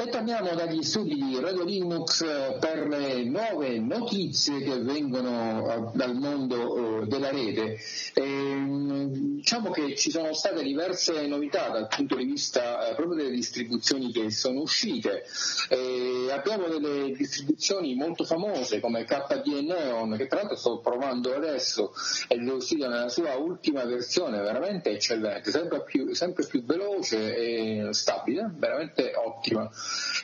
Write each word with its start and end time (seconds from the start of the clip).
ritorniamo 0.00 0.54
dagli 0.54 0.82
studi 0.82 1.14
di 1.14 1.40
Radio 1.40 1.64
Linux 1.64 2.24
per 2.60 2.86
le 2.86 3.24
nuove 3.24 3.78
notizie 3.80 4.60
che 4.62 4.78
vengono 4.78 5.90
dal 5.92 6.14
mondo 6.14 7.04
della 7.06 7.30
rete. 7.30 7.78
Ehm, 8.14 9.38
diciamo 9.38 9.70
che 9.70 9.96
ci 9.96 10.10
sono 10.10 10.32
state 10.34 10.62
diverse 10.62 11.26
novità 11.26 11.70
dal 11.70 11.88
punto 11.88 12.14
di 12.14 12.24
vista 12.24 12.92
proprio 12.94 13.16
delle 13.16 13.30
distribuzioni 13.30 14.12
che 14.12 14.30
sono 14.30 14.60
uscite. 14.60 15.24
Abbiamo 16.30 16.68
delle 16.68 17.12
distribuzioni 17.12 17.94
molto 17.94 18.24
famose 18.24 18.80
come 18.80 19.04
KDE 19.04 19.62
Neon, 19.62 20.16
che 20.16 20.26
tra 20.26 20.40
l'altro 20.40 20.56
sto 20.56 20.78
provando 20.78 21.34
adesso 21.34 21.92
ed 22.28 22.46
è 22.46 22.52
uscita 22.52 22.88
nella 22.88 23.08
sua 23.08 23.34
ultima 23.36 23.84
versione, 23.84 24.40
veramente 24.40 24.90
eccellente, 24.90 25.50
sempre 25.50 25.82
più, 25.82 26.14
sempre 26.14 26.46
più 26.46 26.62
veloce 26.64 27.36
e 27.36 27.88
stabile, 27.92 28.50
veramente 28.56 29.12
ottima. 29.16 29.68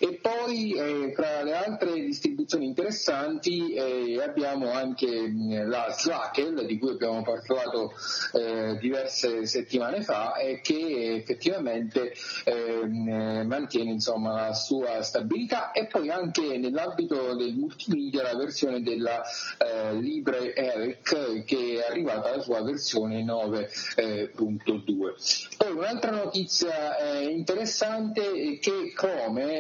E 0.01 0.19
poi 0.21 0.73
eh, 0.73 1.13
tra 1.15 1.43
le 1.43 1.55
altre 1.55 1.93
distribuzioni 1.95 2.67
interessanti 2.67 3.75
eh, 3.75 4.21
abbiamo 4.23 4.73
anche 4.73 5.07
mh, 5.07 5.69
la 5.69 5.87
Slackle 5.91 6.67
di 6.67 6.79
cui 6.79 6.91
abbiamo 6.91 7.23
parlato 7.23 7.93
eh, 8.33 8.77
diverse 8.81 9.47
settimane 9.47 10.03
fa 10.03 10.35
e 10.35 10.61
che 10.61 11.15
effettivamente 11.15 12.13
ehm, 12.45 13.47
mantiene 13.47 13.91
insomma, 13.91 14.49
la 14.49 14.55
sua 14.55 15.03
stabilità 15.03 15.73
e 15.73 15.87
poi 15.87 16.11
anche 16.11 16.59
nell'ambito 16.59 17.35
del 17.35 17.55
multimedia 17.55 18.23
la 18.23 18.37
versione 18.37 18.83
della 18.83 19.23
eh, 19.59 19.95
Libre 19.95 20.55
Eric 20.55 21.45
che 21.45 21.83
è 21.83 21.91
arrivata 21.91 22.33
alla 22.33 22.43
sua 22.43 22.63
versione 22.63 23.25
9.2. 23.25 25.57
Poi 25.57 25.73
un'altra 25.73 26.11
notizia 26.11 26.99
eh, 26.99 27.25
interessante 27.25 28.23
è 28.23 28.59
che 28.59 28.93
Chrome 28.95 29.45
eh, 29.45 29.54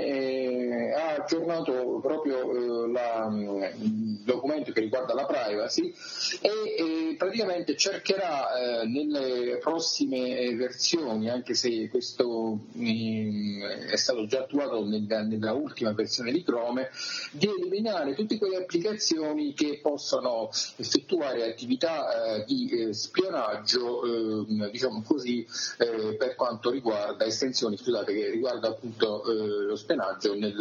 ha 0.95 1.15
aggiornato 1.23 2.01
proprio 2.01 2.85
eh, 2.85 2.91
la, 2.91 3.29
il 3.33 4.23
documento 4.25 4.73
che 4.73 4.81
riguarda 4.81 5.15
la 5.15 5.27
privacy 5.27 5.93
e 6.41 7.15
praticamente 7.17 7.77
cercherà 7.77 8.83
eh, 8.83 8.87
nelle 8.87 9.59
prossime 9.59 10.55
versioni, 10.55 11.29
anche 11.29 11.55
se 11.55 11.89
questo 11.89 12.67
mm, 12.77 13.63
è 13.63 13.97
stato 13.97 14.27
già 14.27 14.41
attuato 14.41 14.85
nella, 14.85 15.23
nella 15.23 15.53
ultima 15.53 15.93
versione 15.93 16.33
di 16.33 16.43
Chrome, 16.43 16.91
di 17.33 17.47
eliminare 17.47 18.15
tutte 18.15 18.39
quelle 18.39 18.57
applicazioni 18.57 19.55
che 19.55 19.81
possono 19.83 20.51
effettuare 20.77 21.51
attività 21.51 22.37
eh, 22.37 22.45
di 22.45 22.69
eh, 22.71 22.93
spionaggio, 22.93 24.05
ehm, 24.05 24.71
diciamo 24.71 25.03
così, 25.03 25.47
eh, 25.79 26.17
per 26.17 26.35
quanto 26.35 26.71
riguarda 26.71 27.25
estensioni 27.25 27.77
scusate, 27.77 28.13
che 28.13 28.31
riguarda 28.31 28.69
appunto 28.69 29.25
eh, 29.25 29.65
lo 29.65 29.77
spionaggio 29.85 30.35
nel, 30.35 30.57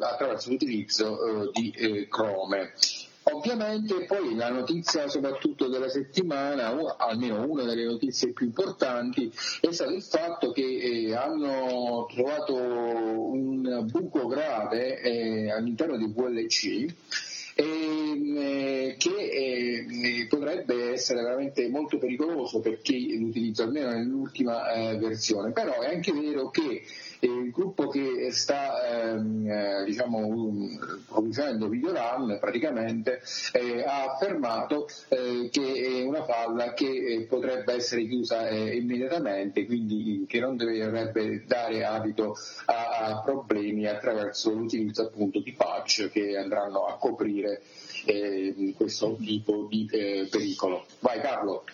attraverso 0.00 0.50
l'utilizzo 0.50 1.44
eh, 1.44 1.50
di 1.52 2.06
Chrome. 2.10 2.72
Ovviamente 3.24 4.04
poi 4.06 4.34
la 4.34 4.50
notizia 4.50 5.08
soprattutto 5.08 5.68
della 5.68 5.88
settimana, 5.88 6.74
o 6.74 6.88
almeno 6.96 7.48
una 7.48 7.62
delle 7.62 7.84
notizie 7.84 8.32
più 8.32 8.46
importanti, 8.46 9.32
è 9.60 9.70
stato 9.70 9.92
il 9.92 10.02
fatto 10.02 10.50
che 10.50 10.62
eh, 10.62 11.14
hanno 11.14 12.06
trovato 12.12 12.54
un 12.54 13.86
buco 13.88 14.26
grave 14.26 15.00
eh, 15.00 15.52
all'interno 15.52 15.96
di 15.96 16.12
VLC 16.12 16.94
eh, 17.54 18.96
che 18.98 19.08
eh, 19.08 20.26
potrebbe 20.28 20.92
essere 20.92 21.22
veramente 21.22 21.68
molto 21.68 21.98
pericoloso 21.98 22.60
per 22.60 22.80
chi 22.80 23.18
l'utilizza, 23.18 23.64
almeno 23.64 23.90
nell'ultima 23.90 24.72
eh, 24.72 24.96
versione, 24.96 25.52
però 25.52 25.80
è 25.80 25.94
anche 25.94 26.12
vero 26.12 26.50
che 26.50 26.82
il 27.26 27.50
gruppo 27.52 27.86
che 27.88 28.32
sta 28.32 29.12
ehm, 29.12 29.48
eh, 29.48 29.84
diciamo, 29.84 30.68
producendo 31.06 31.68
Videoram 31.68 32.38
praticamente 32.40 33.20
eh, 33.52 33.84
ha 33.84 34.12
affermato 34.12 34.88
eh, 35.08 35.48
che 35.50 36.00
è 36.00 36.02
una 36.02 36.24
falla 36.24 36.72
che 36.72 36.86
eh, 36.86 37.26
potrebbe 37.28 37.74
essere 37.74 38.06
chiusa 38.06 38.48
eh, 38.48 38.76
immediatamente, 38.76 39.66
quindi 39.66 40.24
che 40.26 40.40
non 40.40 40.56
dovrebbe 40.56 41.44
dare 41.46 41.84
adito 41.84 42.34
a, 42.66 43.06
a 43.06 43.22
problemi 43.22 43.86
attraverso 43.86 44.50
l'utilizzo 44.50 45.02
appunto 45.02 45.40
di 45.40 45.52
patch 45.52 46.10
che 46.10 46.36
andranno 46.36 46.86
a 46.86 46.96
coprire 46.96 47.62
eh, 48.04 48.74
questo 48.76 49.16
tipo 49.20 49.66
di 49.68 49.88
eh, 49.90 50.28
pericolo. 50.30 50.86
Vai 51.00 51.20
Carlo. 51.20 51.64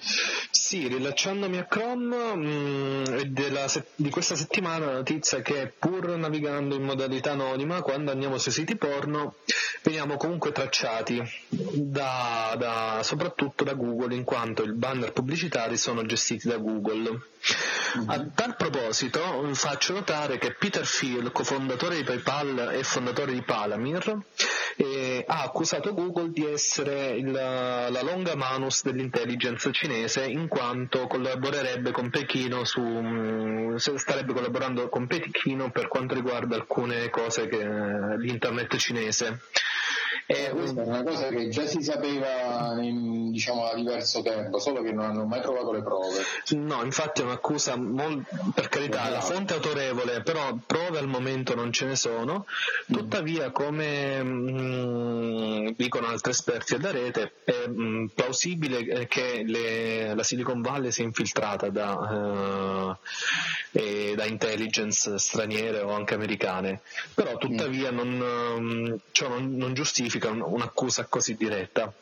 Sì, 0.50 0.86
rilacciandomi 0.88 1.58
a 1.58 1.64
Chrome 1.64 2.34
mh, 2.34 3.22
della, 3.28 3.66
di 3.94 4.10
questa 4.10 4.36
settimana 4.36 4.86
la 4.86 4.92
notizia 4.92 5.40
che 5.40 5.72
pur 5.78 6.16
navigando 6.16 6.74
in 6.74 6.82
modalità 6.82 7.32
anonima, 7.32 7.82
quando 7.82 8.10
andiamo 8.10 8.38
sui 8.38 8.52
siti 8.52 8.76
porno, 8.76 9.36
veniamo 9.82 10.16
comunque 10.16 10.52
tracciati 10.52 11.22
da, 11.48 12.54
da, 12.58 13.00
soprattutto 13.02 13.64
da 13.64 13.74
Google, 13.74 14.14
in 14.14 14.24
quanto 14.24 14.62
i 14.64 14.72
banner 14.72 15.12
pubblicitari 15.12 15.76
sono 15.76 16.04
gestiti 16.04 16.48
da 16.48 16.58
Google. 16.58 17.20
Mm-hmm. 17.98 18.08
A 18.10 18.26
tal 18.34 18.56
proposito 18.56 19.20
faccio 19.54 19.94
notare 19.94 20.36
che 20.36 20.52
Peter 20.52 20.86
Thiel, 20.86 21.32
cofondatore 21.32 21.96
di 21.96 22.04
PayPal 22.04 22.74
e 22.74 22.82
fondatore 22.82 23.32
di 23.32 23.42
Palamir, 23.42 24.18
eh, 24.80 25.24
ha 25.26 25.42
accusato 25.42 25.92
Google 25.92 26.30
di 26.30 26.46
essere 26.46 27.08
il, 27.16 27.32
la 27.32 28.02
longa 28.02 28.36
manus 28.36 28.84
dell'intelligence 28.84 29.72
cinese 29.72 30.24
in 30.24 30.46
quanto 30.46 31.08
collaborerebbe 31.08 31.90
con 31.90 32.10
Pechino 32.10 32.62
su, 32.62 32.80
mm, 32.80 33.74
starebbe 33.74 34.32
collaborando 34.32 34.88
con 34.88 35.08
Pechino 35.08 35.70
per 35.72 35.88
quanto 35.88 36.14
riguarda 36.14 36.54
alcune 36.54 37.10
cose 37.10 37.48
che, 37.48 37.58
di 38.18 38.28
internet 38.28 38.76
cinese. 38.76 39.40
E 40.30 40.50
questa 40.50 40.82
è 40.82 40.86
una 40.86 41.02
cosa 41.04 41.28
che 41.28 41.48
già 41.48 41.64
si 41.64 41.82
sapeva 41.82 42.76
in, 42.82 43.30
diciamo, 43.30 43.62
da 43.62 43.74
diverso 43.74 44.20
tempo, 44.20 44.58
solo 44.58 44.82
che 44.82 44.92
non 44.92 45.06
hanno 45.06 45.24
mai 45.24 45.40
trovato 45.40 45.72
le 45.72 45.82
prove. 45.82 46.22
No, 46.50 46.84
infatti 46.84 47.22
è 47.22 47.24
un'accusa, 47.24 47.76
mol, 47.76 48.22
per 48.52 48.68
carità, 48.68 49.08
la 49.08 49.22
fonte 49.22 49.54
è 49.54 49.56
autorevole, 49.56 50.20
però 50.20 50.54
prove 50.66 50.98
al 50.98 51.08
momento 51.08 51.54
non 51.54 51.72
ce 51.72 51.86
ne 51.86 51.96
sono. 51.96 52.44
Tuttavia, 52.92 53.50
come 53.52 54.22
mh, 54.22 54.50
mm, 54.50 55.68
dicono 55.74 56.08
altri 56.08 56.32
esperti 56.32 56.76
della 56.76 56.90
rete, 56.90 57.32
è 57.44 57.66
mh, 57.66 57.82
mm, 57.82 58.06
plausibile 58.14 59.06
che 59.06 59.44
le, 59.46 60.14
la 60.14 60.22
Silicon 60.22 60.60
Valley 60.60 60.92
sia 60.92 61.04
infiltrata 61.04 61.70
da, 61.70 61.94
uh, 61.94 62.96
da, 64.14 64.24
intelligence 64.26 65.16
straniere 65.16 65.80
o 65.80 65.90
anche 65.92 66.12
americane, 66.12 66.82
però 67.14 67.38
tuttavia 67.38 67.90
non, 67.90 68.20
um, 68.20 68.98
ciò 69.10 69.28
non, 69.28 69.56
non 69.56 69.72
giustifica 69.72 70.16
giustifica 70.18 70.30
un'accusa 70.30 71.06
così 71.08 71.34
diretta. 71.34 71.92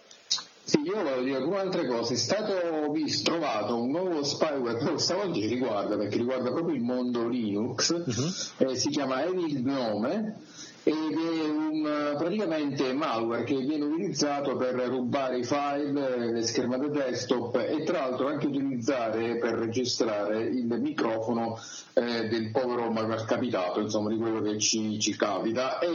Sì, 0.64 0.80
io 0.80 1.00
voglio 1.00 1.22
dire 1.22 1.38
due 1.40 1.58
altre 1.60 1.86
cose. 1.86 2.14
È 2.14 2.16
stato 2.16 2.90
visto, 2.90 3.30
trovato 3.30 3.80
un 3.80 3.90
nuovo 3.90 4.24
spyware, 4.24 4.78
però 4.78 4.98
stavolta 4.98 5.34
ci 5.34 5.46
riguarda 5.46 5.96
perché 5.96 6.16
riguarda 6.16 6.50
proprio 6.50 6.74
il 6.74 6.82
mondo 6.82 7.28
Linux, 7.28 7.90
uh-huh. 7.90 8.68
eh, 8.70 8.74
si 8.74 8.88
chiama 8.88 9.24
Evil 9.24 9.60
Gnome 9.60 10.40
ed 10.88 10.94
è 10.94 11.48
un, 11.48 12.14
praticamente 12.16 12.92
malware 12.92 13.42
che 13.42 13.56
viene 13.56 13.86
utilizzato 13.86 14.54
per 14.54 14.74
rubare 14.74 15.38
i 15.38 15.42
file, 15.42 16.30
le 16.30 16.42
schermate 16.42 16.90
desktop 16.90 17.56
e 17.56 17.82
tra 17.82 17.98
l'altro 17.98 18.28
anche 18.28 18.46
utilizzare 18.46 19.36
per 19.38 19.54
registrare 19.54 20.44
il 20.44 20.66
microfono 20.80 21.58
eh, 21.92 22.28
del 22.28 22.50
povero 22.52 22.90
malcapitato, 22.90 23.80
insomma 23.80 24.10
di 24.10 24.18
quello 24.18 24.42
che 24.42 24.58
ci, 24.58 25.00
ci 25.00 25.16
capita. 25.16 25.78
E, 25.78 25.88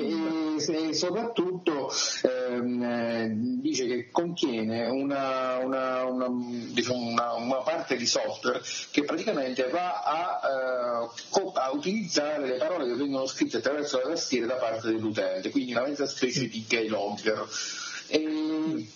e, 0.57 0.87
e 0.89 0.93
soprattutto 0.93 1.89
ehm, 2.23 2.83
eh, 2.83 3.31
dice 3.61 3.85
che 3.85 4.09
contiene 4.11 4.87
una, 4.87 5.59
una, 5.63 6.03
una, 6.05 6.27
diciamo 6.73 7.07
una, 7.07 7.61
parte 7.63 7.95
di 7.95 8.07
software 8.07 8.59
che 8.89 9.03
praticamente 9.03 9.69
va 9.69 10.01
a, 10.01 11.05
uh, 11.05 11.51
a 11.53 11.71
utilizzare 11.71 12.47
le 12.47 12.57
parole 12.57 12.87
che 12.87 12.95
vengono 12.95 13.27
scritte 13.27 13.57
attraverso 13.57 13.99
la 13.99 14.09
tastiera 14.09 14.47
da 14.47 14.55
parte 14.55 14.80
parte 14.81 14.91
dell'utente, 14.91 15.51
quindi 15.51 15.71
una 15.71 15.83
mezza 15.83 16.07
specie 16.07 16.47
di 16.47 16.65
keylogger. 16.67 17.47
E 18.07 18.87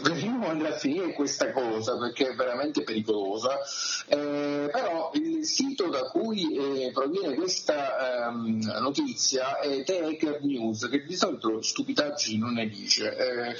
vedremo 0.00 0.38
come 0.38 0.48
andrà 0.48 0.68
a 0.68 0.78
finire 0.78 1.14
questa 1.14 1.50
cosa 1.50 1.96
perché 1.96 2.28
è 2.28 2.34
veramente 2.34 2.82
pericolosa, 2.82 3.58
eh, 4.06 4.68
però 4.70 5.10
il 5.14 5.44
sito 5.44 5.88
da 5.88 6.02
cui 6.10 6.54
eh, 6.54 6.90
proviene 6.92 7.34
questa 7.34 8.28
ehm, 8.28 8.60
notizia 8.80 9.58
è 9.58 9.82
The 9.82 10.04
Hacker 10.04 10.42
News 10.42 10.88
che 10.90 11.04
di 11.04 11.16
solito 11.16 11.62
stupidaggini 11.62 12.38
non 12.38 12.52
ne 12.52 12.68
dice. 12.68 13.16
Eh, 13.16 13.56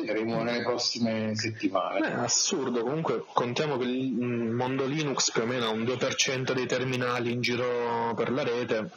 vedremo 0.00 0.42
nelle 0.42 0.62
prossime 0.62 1.34
settimane. 1.34 2.06
È 2.06 2.12
assurdo, 2.12 2.82
comunque 2.82 3.24
contiamo 3.32 3.78
che 3.78 3.84
il 3.84 4.12
mondo 4.12 4.84
Linux 4.84 5.32
più 5.32 5.42
o 5.42 5.46
meno 5.46 5.66
ha 5.66 5.70
un 5.70 5.84
2% 5.84 6.52
dei 6.52 6.66
terminali 6.66 7.32
in 7.32 7.40
giro 7.40 8.12
per 8.14 8.30
la 8.30 8.42
rete 8.42 8.90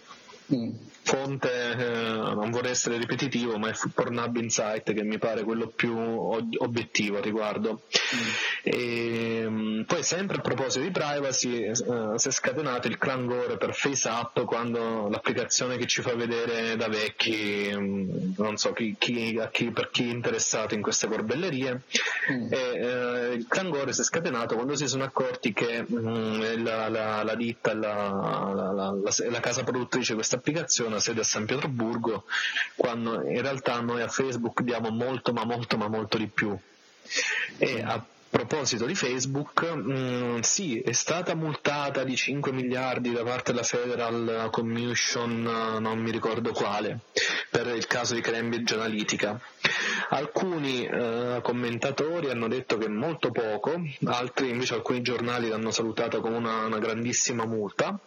Mm. 0.51 0.73
Fonte, 1.09 1.71
eh, 1.71 2.13
non 2.13 2.51
vorrei 2.51 2.71
essere 2.71 2.97
ripetitivo, 2.97 3.57
ma 3.57 3.69
è 3.69 3.73
Pornhub 3.91 4.35
Insight 4.35 4.93
che 4.93 5.03
mi 5.03 5.17
pare 5.17 5.43
quello 5.43 5.65
più 5.67 5.97
obiettivo 5.97 7.17
a 7.17 7.21
riguardo. 7.21 7.81
Mm. 8.15 8.27
E, 8.61 9.39
ehm, 9.39 9.83
poi 9.87 10.03
sempre 10.03 10.37
a 10.37 10.41
proposito 10.41 10.85
di 10.85 10.91
privacy, 10.91 11.63
eh, 11.63 11.73
si 11.73 12.27
è 12.27 12.31
scatenato 12.31 12.87
il 12.87 12.99
clangore 12.99 13.57
per 13.57 13.73
FaceApp 13.73 14.41
quando 14.41 15.07
l'applicazione 15.09 15.77
che 15.77 15.87
ci 15.87 16.03
fa 16.03 16.13
vedere 16.13 16.75
da 16.75 16.87
vecchi, 16.87 17.71
mm, 17.73 18.33
non 18.37 18.57
so 18.57 18.71
chi, 18.73 18.95
chi, 18.99 19.39
chi, 19.51 19.71
per 19.71 19.89
chi 19.89 20.07
è 20.07 20.11
interessato 20.11 20.75
in 20.75 20.83
queste 20.83 21.07
corbellerie, 21.07 21.81
mm. 22.31 22.53
e, 22.53 22.57
eh, 22.59 23.33
il 23.33 23.47
clangore 23.47 23.93
si 23.93 24.01
è 24.01 24.03
scatenato 24.03 24.53
quando 24.53 24.75
si 24.75 24.87
sono 24.87 25.05
accorti 25.05 25.53
che 25.53 25.83
mh, 25.87 25.97
mm, 25.97 26.63
la, 26.63 26.87
la, 26.87 27.23
la, 27.23 27.35
ditta, 27.35 27.73
la, 27.73 28.93
la, 28.93 29.39
casa 29.39 29.63
produttrice 29.63 30.11
di 30.11 30.17
questa 30.17 30.35
applicazione 30.35 30.98
ha 30.99 31.01
sede 31.01 31.21
a 31.21 31.23
San 31.23 31.45
Pietroburgo, 31.45 32.25
quando 32.75 33.23
in 33.23 33.41
realtà 33.41 33.79
noi 33.79 34.01
a 34.01 34.07
Facebook 34.07 34.61
diamo 34.61 34.89
molto 34.89 35.33
ma 35.33 35.43
molto 35.45 35.77
ma 35.77 35.87
molto 35.87 36.17
di 36.17 36.27
più. 36.27 36.55
E 37.57 37.81
a 37.81 38.03
proposito 38.29 38.85
di 38.85 38.93
Facebook, 38.93 39.63
mh, 39.63 39.91
mm, 39.91 40.39
sì, 40.41 40.79
è 40.79 40.91
stata 40.91 41.33
multata 41.33 42.03
di 42.03 42.15
5 42.15 42.51
miliardi 42.51 43.11
da 43.11 43.23
parte 43.23 43.51
della 43.51 43.63
Federal 43.63 44.49
Commission, 44.51 45.41
non 45.79 45.99
mi 45.99 46.11
ricordo 46.11 46.51
quale, 46.51 46.99
per 47.49 47.67
il 47.67 47.87
caso 47.87 48.13
di 48.13 48.21
Cambridge 48.21 48.73
Analytica. 48.75 49.39
Alcuni 50.09 50.85
eh, 50.85 51.39
commentatori 51.41 52.29
hanno 52.29 52.47
detto 52.47 52.77
che 52.77 52.85
è 52.85 52.89
molto 52.89 53.31
poco, 53.31 53.81
altri 54.05 54.49
invece 54.49 54.75
alcuni 54.75 55.01
giornali 55.01 55.49
l'hanno 55.49 55.71
salutata 55.71 56.19
come 56.19 56.37
una, 56.37 56.65
una 56.65 56.79
grandissima 56.79 57.45
multa. 57.45 57.99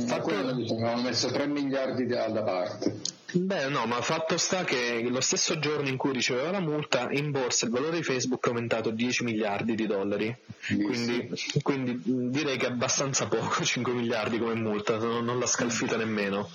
Fatto... 0.00 0.22
quello 0.22 0.52
diciamo, 0.52 0.90
hanno 0.90 1.02
messo 1.02 1.30
3 1.30 1.46
miliardi 1.46 2.06
da, 2.06 2.28
da 2.28 2.42
parte. 2.42 3.00
Beh, 3.34 3.68
no, 3.68 3.86
ma 3.86 4.00
fatto 4.02 4.36
sta 4.36 4.64
che 4.64 5.06
lo 5.08 5.20
stesso 5.22 5.58
giorno 5.58 5.88
in 5.88 5.96
cui 5.96 6.12
riceveva 6.12 6.50
la 6.50 6.60
multa, 6.60 7.10
in 7.10 7.30
borsa 7.30 7.64
il 7.64 7.70
valore 7.70 7.96
di 7.96 8.02
Facebook 8.02 8.44
è 8.44 8.48
aumentato 8.48 8.90
10 8.90 9.24
miliardi 9.24 9.74
di 9.74 9.86
dollari. 9.86 10.34
Quindi, 10.66 11.30
quindi, 11.62 12.00
direi 12.30 12.58
che 12.58 12.66
è 12.66 12.70
abbastanza 12.70 13.26
poco, 13.28 13.64
5 13.64 13.92
miliardi 13.92 14.38
come 14.38 14.54
multa, 14.54 14.98
non 14.98 15.38
l'ha 15.38 15.46
scalfita 15.46 15.96
nemmeno. 15.96 16.48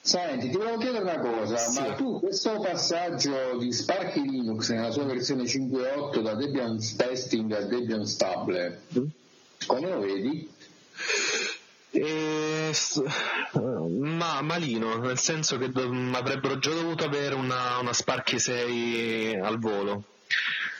Senti, 0.00 0.50
ti 0.50 0.56
volevo 0.56 0.76
chiedere 0.78 1.02
una 1.02 1.18
cosa, 1.18 1.56
sì. 1.56 1.80
ma 1.80 1.94
tu 1.94 2.20
questo 2.20 2.60
passaggio 2.60 3.56
di 3.58 3.72
Sparky 3.72 4.20
Linux 4.20 4.70
nella 4.70 4.90
sua 4.90 5.04
versione 5.04 5.44
5.8 5.44 6.20
da 6.20 6.34
Debian 6.34 6.78
Testing 6.96 7.50
a 7.52 7.62
Debian 7.62 8.04
Stable, 8.04 8.82
mm. 8.98 9.04
come 9.66 9.88
lo 9.88 10.00
vedi? 10.00 10.52
E, 11.90 12.72
ma 13.54 14.42
malino, 14.42 14.96
nel 14.96 15.18
senso 15.18 15.58
che 15.58 15.70
do, 15.70 15.90
avrebbero 16.12 16.58
già 16.58 16.70
dovuto 16.70 17.04
avere 17.04 17.34
una, 17.34 17.78
una 17.78 17.92
Sparky 17.92 18.38
6 18.38 19.36
al 19.36 19.58
volo. 19.58 20.04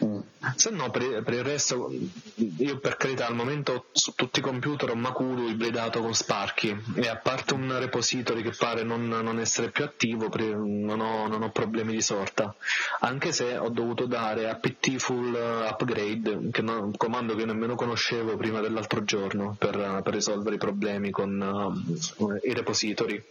Mm. 0.03 0.19
Se 0.57 0.71
no, 0.71 0.91
per, 0.91 1.23
per, 1.23 1.35
il 1.35 1.45
resto, 1.45 1.93
io 2.35 2.79
per 2.79 2.97
carità 2.97 3.27
al 3.27 3.35
momento 3.35 3.87
su 3.93 4.15
tutti 4.15 4.41
i 4.41 4.43
computer 4.43 4.91
ho 4.91 4.95
Makulu 4.97 5.49
ibridato 5.49 6.01
con 6.01 6.15
Sparky 6.15 6.77
e 6.97 7.09
a 7.09 7.17
parte 7.17 7.55
un 7.55 7.79
repository 7.79 8.43
che 8.43 8.51
pare 8.51 8.83
non, 8.83 9.07
non 9.07 9.39
essere 9.39 9.71
più 9.71 9.85
attivo, 9.85 10.29
non 10.35 11.01
ho, 11.01 11.29
non 11.29 11.43
ho, 11.43 11.51
problemi 11.51 11.93
di 11.93 12.01
sorta. 12.01 12.55
Anche 13.01 13.33
se 13.33 13.57
ho 13.57 13.69
dovuto 13.69 14.07
dare 14.07 14.49
apt 14.49 14.97
full 14.97 15.35
upgrade, 15.35 16.51
che 16.51 16.63
non, 16.63 16.83
un 16.83 16.97
comando 16.97 17.37
che 17.37 17.45
nemmeno 17.45 17.75
conoscevo 17.77 18.37
prima 18.37 18.61
dell'altro 18.61 19.05
giorno 19.05 19.55
per, 19.59 20.01
per 20.03 20.13
risolvere 20.13 20.57
i 20.57 20.59
problemi 20.59 21.11
con 21.11 21.85
uh, 22.19 22.39
i 22.43 22.53
repository. 22.53 23.23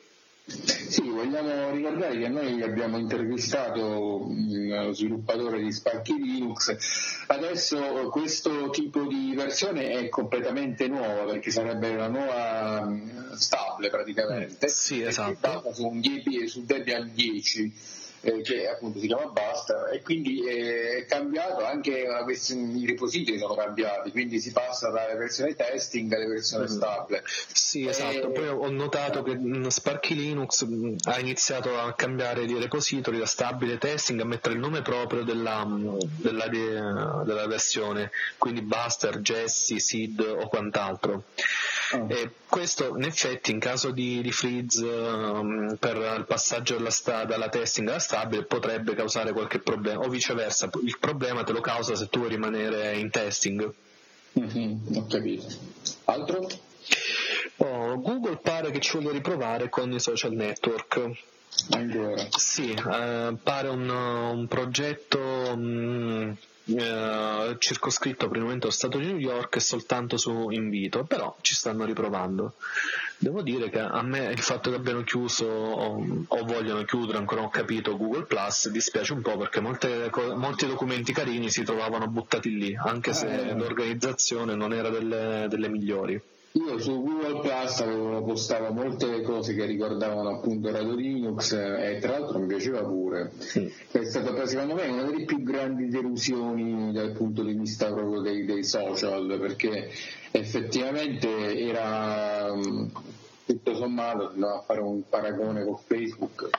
Sì, 0.45 1.01
vogliamo 1.09 1.71
ricordare 1.71 2.19
che 2.19 2.27
noi 2.27 2.62
abbiamo 2.62 2.97
intervistato 2.97 4.27
lo 4.29 4.91
sviluppatore 4.91 5.62
di 5.63 5.71
Sparky 5.71 6.21
Linux, 6.21 7.23
adesso 7.27 8.09
questo 8.09 8.69
tipo 8.69 9.05
di 9.05 9.33
versione 9.35 9.91
è 9.91 10.09
completamente 10.09 10.88
nuova 10.89 11.23
perché 11.23 11.50
sarebbe 11.50 11.95
la 11.95 12.09
nuova 12.09 12.93
stable 13.35 13.89
praticamente, 13.89 14.67
sì, 14.67 15.01
esatto. 15.01 15.71
su, 15.71 15.88
un 15.88 16.01
Debian 16.65 17.12
10 17.13 17.73
eh, 18.24 18.42
che 18.42 18.70
appunto 18.70 19.00
si 19.00 19.08
chiama 19.08 19.25
Basta 19.25 19.89
e 19.89 20.01
quindi 20.01 20.46
eh, 20.46 20.98
è 21.00 21.06
cambiato 21.06 21.65
anche 21.65 22.06
versione, 22.25 22.77
i 22.77 22.86
repository 22.86 23.38
sono 23.38 23.53
cambiati, 23.53 24.12
quindi 24.12 24.39
si 24.39 24.51
passa 24.51 24.89
dalle 24.89 25.15
versioni 25.15 25.56
testing 25.56 26.12
alle 26.13 26.27
versioni 26.27 26.63
mm. 26.63 26.68
stable. 26.68 27.24
Sì, 27.25 27.86
esatto, 27.86 28.32
poi 28.32 28.48
ho 28.48 28.70
notato 28.70 29.24
che 29.24 29.36
mm, 29.36 29.68
Sparky 29.68 30.15
Linux 30.15 30.65
mm, 30.65 30.96
ha 31.03 31.20
iniziato 31.20 31.77
a 31.77 31.94
cambiare 31.94 32.46
di 32.46 32.58
repository 32.58 33.18
da 33.18 33.25
stabile 33.25 33.77
testing 33.77 34.22
a 34.22 34.25
mettere 34.25 34.56
il 34.56 34.62
nome 34.62 34.82
proprio 34.82 35.24
della, 35.24 35.68
della, 35.68 36.48
della 36.48 37.48
versione, 37.48 38.12
quindi 38.38 38.62
Buster, 38.62 39.20
Jesse, 39.20 39.80
Seed 39.80 40.20
o 40.20 40.48
quant'altro. 40.48 41.24
Oh. 41.93 42.07
E 42.09 42.31
questo 42.47 42.95
in 42.97 43.03
effetti 43.03 43.51
in 43.51 43.59
caso 43.59 43.91
di, 43.91 44.21
di 44.21 44.31
freeze 44.31 44.83
um, 44.83 45.75
per 45.79 45.97
il 45.97 46.25
passaggio 46.27 46.75
dalla, 46.75 46.89
sta, 46.89 47.23
dalla 47.25 47.50
testing 47.50 47.88
alla 47.88 48.00
stabile 48.00 48.45
potrebbe 48.45 48.95
causare 48.95 49.31
qualche 49.31 49.59
problema 49.59 50.03
o 50.03 50.09
viceversa, 50.09 50.69
il 50.83 50.97
problema 51.00 51.43
te 51.43 51.51
lo 51.51 51.62
causa 51.62 51.95
se 51.95 52.07
tu 52.09 52.19
vuoi 52.19 52.31
rimanere 52.31 52.97
in 52.97 53.12
testing. 53.12 53.71
Mm-hmm, 54.39 54.95
ho 54.95 55.05
capito. 55.05 55.45
Altro? 56.05 56.47
Oh, 57.57 58.01
Google 58.01 58.38
pare 58.38 58.71
che 58.71 58.79
ci 58.79 58.97
voglia 58.97 59.12
riprovare 59.12 59.69
con 59.69 59.91
i 59.91 60.00
social 60.00 60.33
network. 60.33 61.12
Ancora? 61.69 62.25
Sì, 62.31 62.71
eh, 62.71 63.35
pare 63.41 63.67
un, 63.67 63.88
un 63.88 64.47
progetto 64.47 65.19
um, 65.19 66.35
eh, 66.65 67.55
circoscritto 67.60 68.27
per 68.27 68.38
il 68.38 68.43
momento 68.43 68.67
allo 68.67 68.75
Stato 68.75 68.98
di 68.98 69.08
New 69.08 69.17
York 69.17 69.55
e 69.55 69.60
soltanto 69.60 70.17
su 70.17 70.50
invito, 70.50 71.03
però 71.03 71.36
ci 71.41 71.53
stanno 71.53 71.86
riprovando. 71.86 72.53
Devo 73.17 73.41
dire 73.41 73.70
che 73.70 73.79
a 73.79 74.01
me 74.01 74.32
il 74.32 74.39
fatto 74.39 74.70
che 74.70 74.75
abbiano 74.75 75.03
chiuso 75.03 75.46
o, 75.46 76.25
o 76.27 76.46
vogliono 76.46 76.84
chiudere, 76.84 77.17
ancora 77.17 77.41
non 77.41 77.50
ho 77.50 77.53
capito, 77.53 77.98
Google 77.98 78.24
Plus 78.25 78.70
dispiace 78.70 79.13
un 79.13 79.22
po' 79.22 79.38
perché 79.38 79.60
molte, 79.60 80.10
molti 80.36 80.67
documenti 80.67 81.13
carini 81.13 81.50
si 81.50 81.63
trovavano 81.63 82.08
buttati 82.08 82.55
lì, 82.58 82.75
anche 82.75 83.13
se 83.13 83.50
eh. 83.50 83.55
l'organizzazione 83.55 84.55
non 84.55 84.74
era 84.74 84.89
delle, 84.89 85.48
delle 85.50 85.70
migliori. 85.70 86.22
Io 86.55 86.77
su 86.77 87.01
Google 87.01 87.39
Plus 87.39 87.79
avevo 87.79 88.22
postato 88.22 88.72
molte 88.72 89.24
cose 89.24 89.55
che 89.55 89.65
ricordavano 89.65 90.29
appunto 90.36 90.72
Radio 90.72 90.93
Linux 90.93 91.51
e 91.53 91.98
tra 92.00 92.19
l'altro 92.19 92.38
mi 92.38 92.45
piaceva 92.45 92.83
pure. 92.83 93.31
Sì. 93.39 93.74
È 93.89 94.03
stata 94.03 94.45
secondo 94.45 94.75
me 94.75 94.88
una 94.88 95.01
delle 95.01 95.25
più 95.25 95.41
grandi 95.41 95.88
delusioni 95.88 96.91
dal 96.91 97.13
punto 97.13 97.41
di 97.41 97.53
vista 97.53 97.91
proprio 97.91 98.22
dei, 98.22 98.45
dei 98.45 98.63
social 98.63 99.36
perché 99.39 99.89
effettivamente 100.29 101.57
era 101.57 102.53
tutto 103.45 103.75
sommato, 103.75 104.31
a 104.45 104.62
fare 104.62 104.79
un 104.79 105.01
paragone 105.10 105.63
con 105.65 105.77
Facebook 105.77 106.50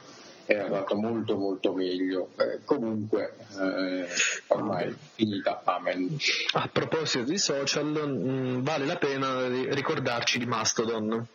era 0.54 0.68
fatto 0.68 0.94
molto 0.96 1.36
molto 1.36 1.72
meglio. 1.72 2.30
Eh, 2.36 2.60
comunque 2.64 3.34
eh, 3.58 4.06
ormai 4.48 4.88
è 4.88 4.94
finita, 5.14 5.62
amen. 5.64 6.16
A 6.52 6.68
proposito 6.72 7.24
di 7.24 7.38
social, 7.38 7.86
mh, 7.86 8.30
mm, 8.30 8.62
vale 8.62 8.86
la 8.86 8.96
pena 8.96 9.46
ricordarci 9.48 10.38
di 10.38 10.46
Mastodon. 10.46 11.26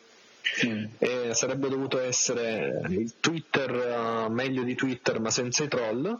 Mm. 0.65 0.85
Eh, 0.97 1.33
sarebbe 1.33 1.67
dovuto 1.69 1.99
essere 1.99 2.81
il 2.87 3.13
Twitter 3.19 4.25
uh, 4.27 4.31
meglio 4.31 4.63
di 4.63 4.73
Twitter 4.73 5.19
ma 5.19 5.29
senza 5.29 5.63
i 5.63 5.67
troll 5.67 6.17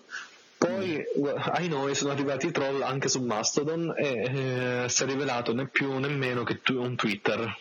poi 0.60 0.98
mm. 0.98 1.25
ai 1.53 1.70
noi 1.70 1.96
sono 1.96 2.12
arrivati 2.12 2.48
i 2.48 2.51
troll 2.51 2.82
anche 2.82 3.08
su 3.08 3.22
Mastodon 3.22 3.94
e 3.98 4.84
eh, 4.84 4.89
si 4.89 5.03
è 5.03 5.06
rivelato 5.06 5.53
né 5.53 5.68
più 5.68 5.98
né 5.98 6.10
meno 6.10 6.44
che 6.44 6.60
un 6.74 6.96
Twitter 6.96 7.56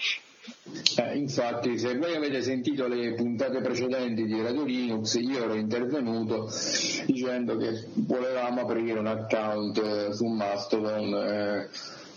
eh, 0.97 1.17
infatti, 1.17 1.79
se 1.79 1.97
voi 1.97 2.15
avete 2.15 2.43
sentito 2.43 2.87
le 2.87 3.15
puntate 3.15 3.61
precedenti 3.61 4.25
di 4.25 4.41
Radio 4.41 4.65
Linux, 4.65 5.15
io 5.15 5.45
ero 5.45 5.55
intervenuto 5.55 6.51
dicendo 7.07 7.57
che 7.57 7.87
volevamo 7.95 8.63
aprire 8.63 8.99
un 8.99 9.07
account 9.07 9.79
eh, 9.79 10.13
su 10.13 10.27
Mastodon 10.27 11.15
eh, 11.15 11.69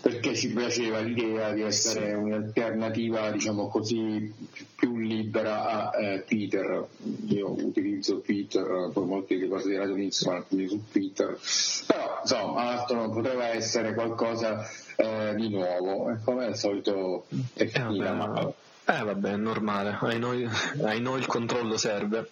perché 0.02 0.34
ci 0.34 0.52
piaceva 0.52 0.98
l'idea 0.98 1.52
di 1.52 1.62
essere 1.62 2.12
un'alternativa, 2.14 3.30
diciamo 3.30 3.68
così, 3.68 4.32
più 4.74 4.98
libera 4.98 5.90
a 5.92 5.96
eh, 5.96 6.24
Twitter. 6.26 6.88
Io 7.28 7.52
utilizzo 7.52 8.20
Twitter, 8.20 8.90
poi 8.92 9.06
molti 9.06 9.36
delle 9.36 9.48
cose 9.48 9.68
di 9.68 9.76
Radio 9.76 9.94
Linux 9.94 10.22
sono 10.22 10.36
alcuni 10.36 10.66
su 10.66 10.82
Twitter, 10.90 11.38
però 11.86 12.18
insomma 12.20 12.64
Mastodon 12.64 13.12
poteva 13.12 13.48
essere 13.50 13.94
qualcosa 13.94 14.66
eh, 15.02 15.34
di 15.34 15.48
nuovo 15.48 16.10
e 16.10 16.18
come 16.24 16.46
al 16.46 16.56
solito 16.56 17.26
è 17.54 17.66
finita 17.66 18.10
eh, 18.10 18.12
male. 18.12 18.54
Eh 18.84 19.02
vabbè, 19.04 19.32
è 19.32 19.36
normale, 19.36 19.96
ai 20.00 20.18
noi, 20.18 20.48
ai 20.82 21.00
noi 21.00 21.20
il 21.20 21.26
controllo 21.26 21.76
serve. 21.76 22.30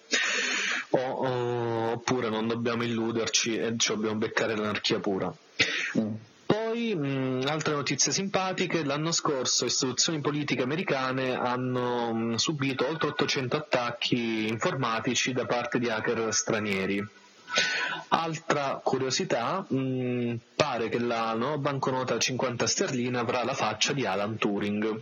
O, 0.91 0.99
o, 0.99 1.91
oppure 1.93 2.29
non 2.29 2.49
dobbiamo 2.49 2.83
illuderci 2.83 3.57
e 3.57 3.75
ci 3.77 3.93
dobbiamo 3.93 4.17
beccare 4.17 4.57
l'anarchia 4.57 4.99
pura. 4.99 5.33
Mm. 5.99 6.15
Poi 6.47 6.71
Poi, 6.71 6.95
mh, 6.95 7.47
altre 7.49 7.75
notizie 7.75 8.13
simpatiche, 8.13 8.85
l'anno 8.85 9.11
scorso 9.11 9.65
istituzioni 9.65 10.21
politiche 10.21 10.63
americane 10.63 11.35
hanno 11.35 12.15
mh, 12.15 12.35
subito 12.37 12.87
oltre 12.87 13.09
800 13.09 13.57
attacchi 13.57 14.47
informatici 14.49 15.33
da 15.33 15.47
parte 15.47 15.81
di 15.81 15.91
hacker 15.91 16.33
stranieri. 16.33 17.05
Altra 18.09 18.81
curiosità, 18.83 19.65
mh, 19.67 20.35
pare 20.57 20.89
che 20.89 20.99
la 20.99 21.33
nuova 21.35 21.59
banconota 21.59 22.19
50 22.19 22.67
sterline 22.67 23.19
avrà 23.19 23.45
la 23.45 23.55
faccia 23.55 23.93
di 23.93 24.05
Alan 24.05 24.37
Turing. 24.37 25.01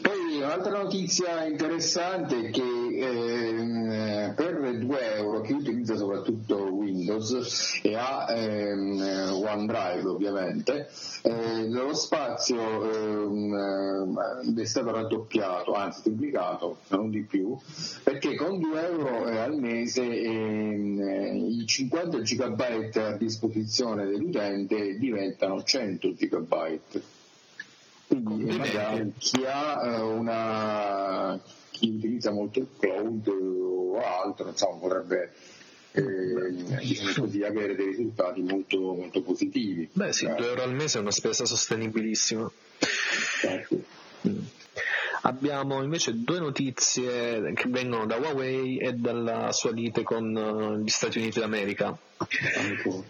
Poi 0.00 0.36
un'altra 0.36 0.82
notizia 0.82 1.44
interessante 1.44 2.46
è 2.46 2.50
che 2.50 2.79
eh, 3.00 4.32
per 4.34 4.78
2 4.78 5.14
euro 5.16 5.40
chi 5.40 5.52
utilizza 5.52 5.96
soprattutto 5.96 6.56
Windows 6.64 7.80
e 7.82 7.94
ha 7.94 8.26
ehm, 8.28 9.00
OneDrive 9.32 10.08
ovviamente, 10.08 10.88
eh, 11.22 11.68
lo 11.68 11.94
spazio 11.94 12.90
ehm, 12.92 14.58
è 14.58 14.64
stato 14.64 14.92
raddoppiato, 14.92 15.72
anzi 15.72 16.02
triplicato, 16.02 16.78
non 16.88 17.10
di 17.10 17.22
più, 17.22 17.56
perché 18.02 18.36
con 18.36 18.60
2 18.60 18.86
euro 18.86 19.28
eh, 19.28 19.38
al 19.38 19.56
mese 19.56 20.02
ehm, 20.02 21.46
i 21.48 21.64
50 21.66 22.18
GB 22.18 22.96
a 22.96 23.16
disposizione 23.16 24.06
dell'utente 24.06 24.98
diventano 24.98 25.62
100 25.62 26.12
GB 26.12 26.78
quindi 28.10 28.56
magari 28.56 29.12
chi 29.18 29.44
ha 29.46 29.80
eh, 29.84 30.00
una 30.00 31.40
chi 31.80 31.88
utilizza 31.88 32.30
molto 32.30 32.58
il 32.58 32.66
cloud 32.78 33.26
o 33.28 33.98
altro 33.98 34.48
insomma 34.48 34.76
potrebbe 34.76 35.32
eh, 35.92 36.52
diciamo 36.78 37.12
così, 37.16 37.42
avere 37.42 37.74
dei 37.74 37.86
risultati 37.86 38.42
molto, 38.42 38.78
molto 38.78 39.22
positivi. 39.22 39.88
Beh 39.90 40.12
sì, 40.12 40.26
2 40.26 40.36
eh. 40.36 40.48
euro 40.48 40.62
al 40.62 40.74
mese 40.74 40.98
è 40.98 41.00
una 41.00 41.10
spesa 41.10 41.46
sostenibilissima. 41.46 42.50
Certo. 43.40 43.82
Mm. 44.28 44.38
Abbiamo 45.22 45.82
invece 45.82 46.22
due 46.22 46.38
notizie 46.38 47.52
che 47.54 47.68
vengono 47.68 48.06
da 48.06 48.16
Huawei 48.16 48.78
e 48.78 48.94
dalla 48.94 49.52
sua 49.52 49.70
lite 49.70 50.02
con 50.02 50.36
eh, 50.36 50.82
gli 50.82 50.88
Stati 50.88 51.18
Uniti 51.18 51.40
d'America. 51.40 51.96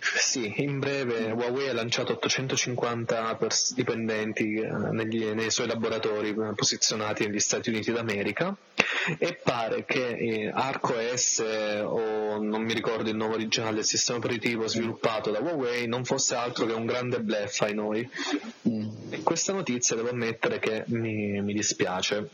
Sì, 0.00 0.52
in 0.62 0.78
breve 0.78 1.30
Huawei 1.30 1.68
ha 1.68 1.72
lanciato 1.72 2.12
850 2.12 3.36
pers- 3.36 3.74
dipendenti 3.74 4.54
eh, 4.54 4.70
negli, 4.92 5.24
nei 5.26 5.50
suoi 5.50 5.68
laboratori 5.68 6.30
eh, 6.30 6.54
posizionati 6.54 7.26
negli 7.26 7.40
Stati 7.40 7.70
Uniti 7.70 7.92
d'America 7.92 8.56
e 9.18 9.34
pare 9.42 9.84
che 9.84 10.08
eh, 10.08 10.50
ArcOS 10.52 11.42
o 11.84 12.42
non 12.42 12.62
mi 12.62 12.74
ricordo 12.74 13.08
il 13.08 13.16
nome 13.16 13.34
originale 13.34 13.76
del 13.76 13.84
sistema 13.84 14.18
operativo 14.18 14.66
sviluppato 14.66 15.30
da 15.30 15.40
Huawei 15.40 15.86
non 15.86 16.04
fosse 16.04 16.34
altro 16.34 16.66
che 16.66 16.72
un 16.72 16.86
grande 16.86 17.20
bluff 17.20 17.60
ai 17.62 17.74
noi. 17.74 18.08
Mm. 18.68 19.22
Questa 19.22 19.52
notizia 19.52 19.96
devo 19.96 20.10
ammettere 20.10 20.58
che 20.58 20.84
mi, 20.86 21.40
mi 21.42 21.52
dispiace 21.52 22.28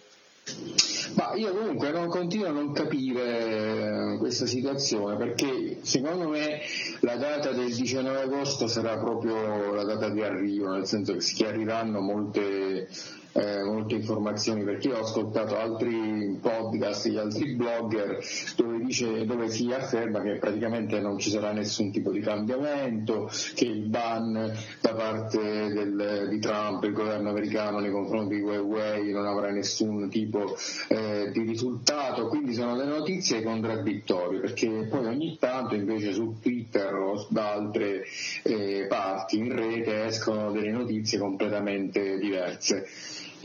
ma 1.15 1.35
io 1.35 1.53
comunque 1.57 1.91
non 1.91 2.09
continuo 2.09 2.47
a 2.47 2.53
non 2.53 2.73
capire 2.73 4.15
eh, 4.15 4.19
questa 4.19 4.47
situazione 4.47 5.17
perché 5.17 5.79
secondo 5.83 6.29
me 6.29 6.61
la 7.01 7.17
data 7.17 7.51
del 7.51 7.75
19 7.75 8.21
agosto 8.21 8.69
sarà 8.69 8.97
proprio 8.97 9.73
la 9.73 9.85
data 9.85 10.09
di 10.09 10.23
arrivo, 10.23 10.71
nel 10.71 10.87
senso 10.87 11.15
che 11.15 11.21
si 11.21 11.35
chiariranno 11.35 12.01
molte 12.01 12.89
eh, 13.37 13.63
molte 13.65 13.97
informazioni 13.97 14.65
perché 14.65 14.93
ho 14.93 15.01
ascoltato 15.01 15.57
altri 15.59 16.39
podcast 16.41 17.09
di 17.09 17.19
altri 17.19 17.55
blogger 17.55 18.19
dove, 18.57 18.79
dice, 18.79 19.27
dove 19.27 19.51
si 19.51 19.71
afferma 19.73 20.23
che 20.23 20.37
praticamente 20.37 21.01
non 21.01 21.19
ci 21.19 21.29
sarà 21.31 21.53
nessun 21.53 21.93
tipo 21.93 22.11
di 22.11 22.21
cambiamento, 22.21 23.31
che 23.55 23.67
il 23.67 23.89
ban 23.89 24.53
da 24.81 24.95
parte 24.95 25.39
del, 25.39 26.29
di 26.31 26.39
Trump, 26.39 26.85
il 26.85 26.93
governo 26.93 27.29
americano 27.31 27.79
nei 27.79 27.91
confronti 27.91 28.37
di 28.37 28.41
Huawei 28.41 29.13
non 29.13 29.27
avrà 29.27 29.51
nessun 29.51 30.09
tipo 30.09 30.57
eh, 30.89 31.31
di 31.33 31.43
risultato, 31.43 32.29
quindi 32.29 32.55
sono 32.55 32.75
delle 32.75 32.97
notizie 32.97 33.43
contraddittorie 33.43 34.41
perché 34.41 34.87
poi 34.89 35.07
ogni 35.07 35.37
tanto 35.39 35.75
invece 35.75 36.13
su 36.13 36.37
Twitter 36.41 36.95
o 36.95 37.27
da 37.29 37.53
altre 37.53 38.05
eh, 38.45 38.87
parti 38.89 39.37
in 39.37 39.55
rete 39.55 40.05
escono 40.05 40.53
delle 40.53 40.71
notizie 40.71 41.19
completamente 41.19 42.17
diverse. 42.19 42.87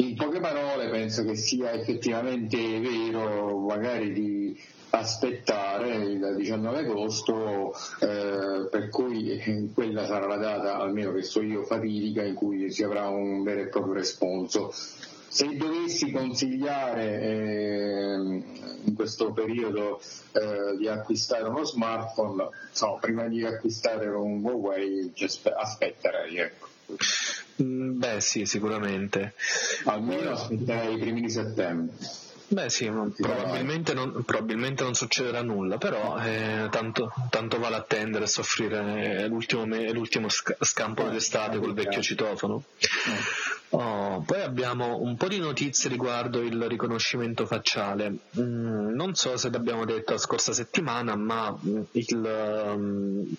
In 0.01 0.15
poche 0.15 0.39
parole 0.39 0.89
penso 0.89 1.23
che 1.23 1.35
sia 1.35 1.73
effettivamente 1.73 2.57
vero 2.79 3.59
magari 3.59 4.11
di 4.11 4.59
aspettare 4.89 5.93
il 5.93 6.33
19 6.37 6.79
agosto 6.79 7.71
eh, 7.99 8.67
per 8.71 8.89
cui 8.89 9.29
eh, 9.29 9.69
quella 9.71 10.07
sarà 10.07 10.25
la 10.25 10.37
data 10.37 10.79
almeno 10.79 11.13
che 11.13 11.21
so 11.21 11.43
io 11.43 11.63
fatidica 11.65 12.23
in 12.23 12.33
cui 12.33 12.71
si 12.71 12.83
avrà 12.83 13.09
un 13.09 13.43
vero 13.43 13.61
e 13.61 13.67
proprio 13.67 13.93
responso 13.93 14.73
se 14.73 15.55
dovessi 15.55 16.09
consigliare 16.11 17.21
eh, 17.21 18.13
in 18.83 18.93
questo 18.95 19.31
periodo 19.31 20.01
eh, 20.31 20.77
di 20.77 20.87
acquistare 20.87 21.47
uno 21.47 21.63
smartphone 21.63 22.49
no, 22.79 22.97
prima 22.99 23.27
di 23.27 23.45
acquistare 23.45 24.07
un 24.07 24.43
Huawei 24.43 25.13
aspetterei 25.55 26.37
ecco. 26.37 26.69
Mm, 27.61 27.97
beh 27.99 28.21
sì, 28.21 28.45
sicuramente. 28.45 29.33
Almeno 29.85 30.31
aspetterei 30.31 30.95
i 30.95 30.99
primi 30.99 31.21
di 31.21 31.29
settembre. 31.29 31.95
Beh 32.51 32.69
sì, 32.69 32.91
probabilmente 33.15 33.93
non, 33.93 34.23
probabilmente 34.25 34.83
non, 34.83 34.93
succederà 34.93 35.41
nulla, 35.41 35.77
però 35.77 36.21
eh, 36.21 36.67
tanto, 36.69 37.13
tanto, 37.29 37.59
vale 37.59 37.77
attendere 37.77 38.25
e 38.25 38.27
soffrire 38.27 39.25
l'ultimo, 39.27 39.63
l'ultimo 39.65 40.27
scampo 40.27 41.03
dell'estate 41.03 41.59
col 41.59 41.73
vecchio 41.73 42.01
citofono. 42.01 42.61
Oh, 43.69 44.21
poi 44.25 44.41
abbiamo 44.41 44.99
un 44.99 45.15
po' 45.15 45.29
di 45.29 45.39
notizie 45.39 45.89
riguardo 45.89 46.41
il 46.41 46.61
riconoscimento 46.67 47.45
facciale. 47.45 48.13
Mm, 48.37 48.95
non 48.95 49.15
so 49.15 49.37
se 49.37 49.49
l'abbiamo 49.49 49.85
detto 49.85 50.11
la 50.11 50.19
scorsa 50.19 50.51
settimana, 50.51 51.15
ma 51.15 51.57
il... 51.91 52.65
Um, 52.75 53.33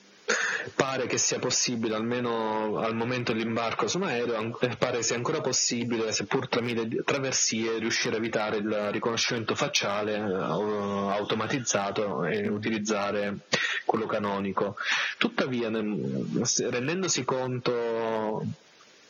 pare 0.75 1.07
che 1.07 1.19
sia 1.19 1.39
possibile, 1.39 1.95
almeno 1.95 2.79
al 2.79 2.95
momento 2.95 3.33
dell'imbarco 3.33 3.89
su 3.89 3.99
un 3.99 4.05
aereo, 4.05 4.59
pare 4.79 5.03
sia 5.03 5.17
ancora 5.17 5.41
possibile, 5.41 6.13
seppur 6.13 6.49
tramite 6.49 7.03
traversie, 7.05 7.79
riuscire 7.79 8.15
a 8.15 8.19
evitare 8.19 8.59
il 8.59 8.91
riconoscimento 8.91 9.55
facciale 9.55 10.17
eh, 10.17 10.21
automatizzato 10.21 12.25
e 12.25 12.49
utilizzare 12.49 13.39
quello 13.85 14.07
canonico. 14.07 14.77
Tuttavia, 15.19 15.69
rendendosi 15.71 17.25
conto 17.25 18.45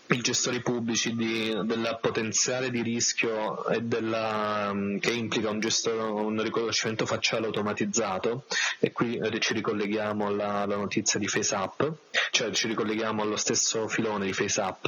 i 0.09 0.21
gestori 0.21 0.61
pubblici 0.61 1.15
di, 1.15 1.57
del 1.65 1.99
potenziale 2.01 2.71
di 2.71 2.83
rischio 2.83 3.67
e 3.67 3.81
della, 3.83 4.71
mm, 4.73 4.99
che 4.99 5.13
implica 5.13 5.49
un, 5.49 5.61
gesto, 5.61 5.91
un, 5.91 6.43
riconoscimento 6.43 7.07
facciale 7.07 7.47
automatizzato. 7.47 8.45
E 8.79 8.93
qui 8.93 9.21
ci 9.39 9.55
ricolleghiamo 9.55 10.27
alla, 10.27 10.55
alla, 10.61 10.77
notizia 10.77 11.19
di 11.19 11.29
FaceApp, 11.29 11.83
cioè 12.31 12.51
ci 12.51 12.67
ricolleghiamo 12.69 13.23
allo 13.23 13.37
stesso 13.37 13.89
filone 13.89 14.27
di 14.27 14.33
FaceApp. 14.33 14.87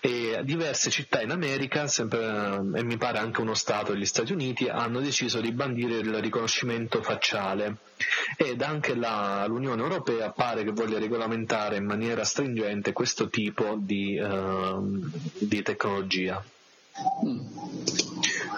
E 0.00 0.40
diverse 0.44 0.90
città 0.90 1.20
in 1.20 1.30
America, 1.30 1.88
sempre, 1.88 2.56
e 2.74 2.84
mi 2.84 2.96
pare 2.96 3.18
anche 3.18 3.40
uno 3.40 3.54
Stato 3.54 3.92
degli 3.92 4.06
Stati 4.06 4.32
Uniti, 4.32 4.68
hanno 4.68 5.00
deciso 5.00 5.40
di 5.40 5.52
bandire 5.52 5.96
il 5.96 6.14
riconoscimento 6.20 7.02
facciale 7.02 7.76
ed 8.36 8.62
anche 8.62 8.94
la, 8.94 9.44
l'Unione 9.46 9.82
Europea 9.82 10.30
pare 10.30 10.64
che 10.64 10.72
voglia 10.72 10.98
regolamentare 10.98 11.76
in 11.76 11.84
maniera 11.84 12.24
stringente 12.24 12.92
questo 12.92 13.28
tipo 13.28 13.76
di, 13.78 14.18
uh, 14.18 15.08
di 15.38 15.62
tecnologia. 15.62 16.42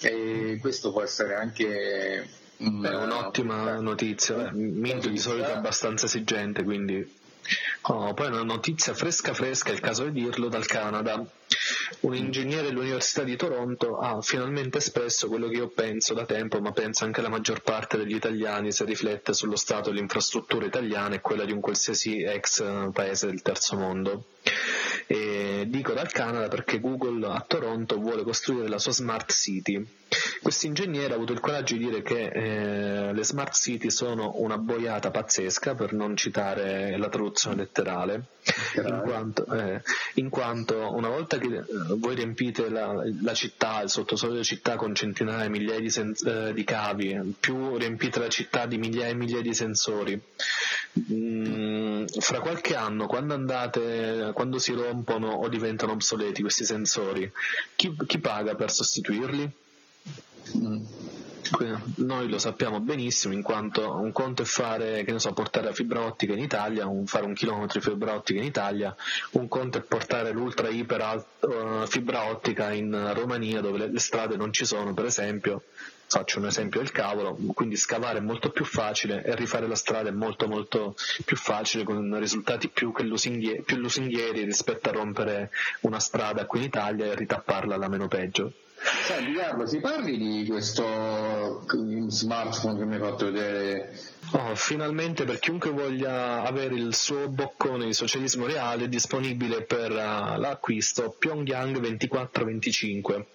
e 0.00 0.58
questo 0.60 0.92
può 0.92 1.02
essere 1.02 1.34
anche 1.34 2.28
Beh, 2.56 2.94
un'ottima 2.94 3.78
notizia. 3.80 4.50
Mint 4.52 5.08
di 5.08 5.18
solito 5.18 5.48
è 5.48 5.52
abbastanza 5.52 6.06
esigente, 6.06 6.62
quindi 6.62 7.18
Oh, 7.82 8.12
poi 8.14 8.26
una 8.26 8.42
notizia 8.42 8.94
fresca 8.94 9.32
fresca, 9.32 9.70
è 9.70 9.72
il 9.72 9.80
caso 9.80 10.04
di 10.04 10.22
dirlo, 10.22 10.48
dal 10.48 10.66
Canada. 10.66 11.24
Un 12.00 12.14
ingegnere 12.14 12.68
dell'Università 12.68 13.22
di 13.22 13.36
Toronto 13.36 13.98
ha 13.98 14.20
finalmente 14.20 14.78
espresso 14.78 15.28
quello 15.28 15.48
che 15.48 15.56
io 15.56 15.68
penso 15.68 16.14
da 16.14 16.24
tempo, 16.24 16.60
ma 16.60 16.72
penso 16.72 17.04
anche 17.04 17.22
la 17.22 17.28
maggior 17.28 17.62
parte 17.62 17.96
degli 17.96 18.14
italiani 18.14 18.70
se 18.70 18.84
riflette 18.84 19.32
sullo 19.32 19.56
stato 19.56 19.88
delle 19.88 20.02
infrastrutture 20.02 20.66
italiane 20.66 21.16
e 21.16 21.20
quella 21.20 21.44
di 21.44 21.52
un 21.52 21.60
qualsiasi 21.60 22.22
ex 22.22 22.62
paese 22.92 23.26
del 23.26 23.42
terzo 23.42 23.76
mondo. 23.76 24.26
E 25.12 25.64
dico 25.66 25.92
dal 25.92 26.12
Canada 26.12 26.46
perché 26.46 26.78
Google 26.78 27.26
a 27.26 27.40
Toronto 27.40 27.98
vuole 27.98 28.22
costruire 28.22 28.68
la 28.68 28.78
sua 28.78 28.92
smart 28.92 29.32
city. 29.32 29.84
Questo 30.42 30.66
ingegnere 30.66 31.12
ha 31.12 31.16
avuto 31.16 31.32
il 31.32 31.40
coraggio 31.40 31.76
di 31.76 31.84
dire 31.84 32.02
che 32.02 32.26
eh, 32.26 33.12
le 33.12 33.24
smart 33.24 33.54
city 33.54 33.90
sono 33.90 34.32
una 34.36 34.58
boiata 34.58 35.10
pazzesca, 35.10 35.74
per 35.74 35.92
non 35.92 36.16
citare 36.16 36.96
la 36.96 37.08
traduzione 37.08 37.56
letterale, 37.56 38.24
in 38.76 39.00
quanto, 39.04 39.44
eh, 39.52 39.82
in 40.14 40.28
quanto, 40.28 40.92
una 40.94 41.08
volta 41.08 41.38
che 41.38 41.46
eh, 41.46 41.64
voi 41.96 42.16
riempite 42.16 42.68
la, 42.68 43.04
la, 43.22 43.34
città, 43.34 43.82
il 43.82 43.90
sottosuolo 43.90 44.32
della 44.32 44.44
città 44.44 44.74
con 44.74 44.94
centinaia, 44.94 45.48
migliaia 45.48 45.78
di, 45.78 45.90
sen- 45.90 46.14
eh, 46.24 46.52
di 46.52 46.64
cavi, 46.64 47.36
più 47.38 47.76
riempite 47.76 48.18
la 48.18 48.28
città 48.28 48.66
di 48.66 48.78
migliaia 48.78 49.10
e 49.10 49.14
migliaia 49.14 49.42
di 49.42 49.54
sensori, 49.54 50.20
mm, 51.12 52.06
fra 52.18 52.40
qualche 52.40 52.74
anno, 52.74 53.06
quando, 53.06 53.34
andate, 53.34 54.32
quando 54.34 54.58
si 54.58 54.72
rompono 54.72 55.28
o 55.28 55.48
diventano 55.48 55.92
obsoleti 55.92 56.40
questi 56.40 56.64
sensori, 56.64 57.30
chi, 57.76 57.94
chi 58.06 58.18
paga 58.18 58.56
per 58.56 58.72
sostituirli? 58.72 59.68
Mm. 60.56 60.84
Noi 61.96 62.28
lo 62.28 62.38
sappiamo 62.38 62.80
benissimo 62.80 63.34
in 63.34 63.42
quanto 63.42 63.96
un 63.96 64.12
conto 64.12 64.42
è 64.42 64.44
fare, 64.44 65.02
che 65.02 65.10
ne 65.10 65.18
so, 65.18 65.32
portare 65.32 65.66
la 65.66 65.72
fibra 65.72 66.02
ottica 66.02 66.32
in 66.32 66.38
Italia, 66.38 66.86
un, 66.86 67.06
fare 67.06 67.24
un 67.24 67.34
chilometro 67.34 67.80
di 67.80 67.84
fibra 67.84 68.14
ottica 68.14 68.38
in 68.38 68.44
Italia, 68.44 68.94
un 69.32 69.48
conto 69.48 69.78
è 69.78 69.80
portare 69.80 70.30
l'ultra 70.30 70.68
iper 70.68 71.26
uh, 71.40 71.86
fibra 71.86 72.30
ottica 72.30 72.70
in 72.72 73.12
Romania 73.14 73.60
dove 73.60 73.78
le, 73.78 73.90
le 73.90 73.98
strade 73.98 74.36
non 74.36 74.52
ci 74.52 74.64
sono, 74.64 74.94
per 74.94 75.06
esempio, 75.06 75.64
faccio 76.10 76.40
un 76.40 76.46
esempio 76.46 76.80
del 76.80 76.90
cavolo, 76.90 77.38
quindi 77.54 77.76
scavare 77.76 78.18
è 78.18 78.20
molto 78.20 78.50
più 78.50 78.64
facile 78.64 79.22
e 79.22 79.36
rifare 79.36 79.68
la 79.68 79.76
strada 79.76 80.08
è 80.08 80.12
molto 80.12 80.48
molto 80.48 80.96
più 81.24 81.36
facile 81.36 81.84
con 81.84 82.18
risultati 82.18 82.68
più, 82.68 82.92
lusinghieri, 82.98 83.62
più 83.62 83.76
lusinghieri 83.76 84.42
rispetto 84.42 84.88
a 84.88 84.92
rompere 84.92 85.50
una 85.82 86.00
strada 86.00 86.46
qui 86.46 86.58
in 86.58 86.64
Italia 86.64 87.06
e 87.06 87.14
ritapparla 87.14 87.76
alla 87.76 87.88
meno 87.88 88.08
peggio. 88.08 88.52
Senti 88.82 89.34
Carlo, 89.34 89.66
si 89.66 89.78
parli 89.78 90.16
di 90.16 90.46
questo 90.48 91.64
smartphone 92.08 92.78
che 92.78 92.84
mi 92.86 92.94
hai 92.94 93.00
fatto 93.00 93.26
vedere? 93.26 93.96
Oh, 94.32 94.54
finalmente 94.56 95.24
per 95.24 95.38
chiunque 95.38 95.70
voglia 95.70 96.42
avere 96.42 96.74
il 96.74 96.94
suo 96.94 97.28
boccone 97.28 97.84
di 97.84 97.92
socialismo 97.92 98.46
reale 98.46 98.84
è 98.84 98.88
disponibile 98.88 99.62
per 99.62 99.92
uh, 99.92 100.40
l'acquisto 100.40 101.14
Pyongyang 101.16 101.78
2425. 101.78 103.26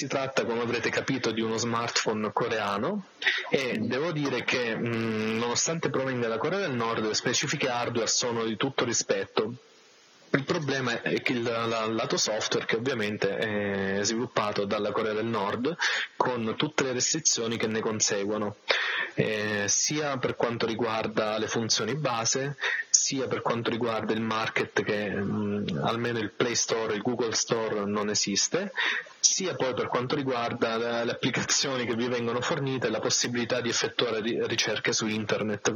Si 0.00 0.06
tratta, 0.06 0.46
come 0.46 0.62
avrete 0.62 0.88
capito, 0.88 1.30
di 1.30 1.42
uno 1.42 1.58
smartphone 1.58 2.32
coreano 2.32 3.08
e 3.50 3.76
devo 3.80 4.12
dire 4.12 4.44
che 4.44 4.74
mh, 4.74 5.36
nonostante 5.36 5.90
provenga 5.90 6.22
dalla 6.22 6.38
Corea 6.38 6.60
del 6.60 6.72
Nord 6.72 7.04
le 7.04 7.12
specifiche 7.12 7.68
hardware 7.68 8.06
sono 8.06 8.44
di 8.44 8.56
tutto 8.56 8.86
rispetto. 8.86 9.52
Il 10.30 10.44
problema 10.44 11.02
è 11.02 11.20
che 11.20 11.32
il 11.32 11.42
lato 11.42 12.16
software, 12.16 12.64
che 12.64 12.76
ovviamente 12.76 13.98
è 13.98 14.02
sviluppato 14.02 14.64
dalla 14.64 14.90
Corea 14.90 15.12
del 15.12 15.26
Nord, 15.26 15.76
con 16.16 16.54
tutte 16.56 16.84
le 16.84 16.92
restrizioni 16.92 17.58
che 17.58 17.66
ne 17.66 17.80
conseguono, 17.80 18.56
eh, 19.12 19.64
sia 19.66 20.16
per 20.16 20.34
quanto 20.34 20.64
riguarda 20.64 21.36
le 21.36 21.46
funzioni 21.46 21.94
base, 21.94 22.56
sia 23.02 23.26
per 23.26 23.40
quanto 23.40 23.70
riguarda 23.70 24.12
il 24.12 24.20
market 24.20 24.82
che 24.82 25.08
mh, 25.08 25.22
mm, 25.22 25.84
almeno 25.84 26.18
il 26.18 26.30
Play 26.30 26.54
Store, 26.54 26.94
il 26.94 27.00
Google 27.00 27.34
Store 27.34 27.86
non 27.86 28.10
esiste, 28.10 28.72
sia 29.18 29.54
poi 29.54 29.72
per 29.72 29.86
quanto 29.86 30.14
riguarda 30.16 31.02
le 31.02 31.12
applicazioni 31.12 31.86
che 31.86 31.94
vi 31.94 32.08
vengono 32.08 32.42
fornite 32.42 32.88
e 32.88 32.90
la 32.90 33.00
possibilità 33.00 33.62
di 33.62 33.70
effettuare 33.70 34.20
ricerche 34.46 34.92
su 34.92 35.06
internet 35.06 35.72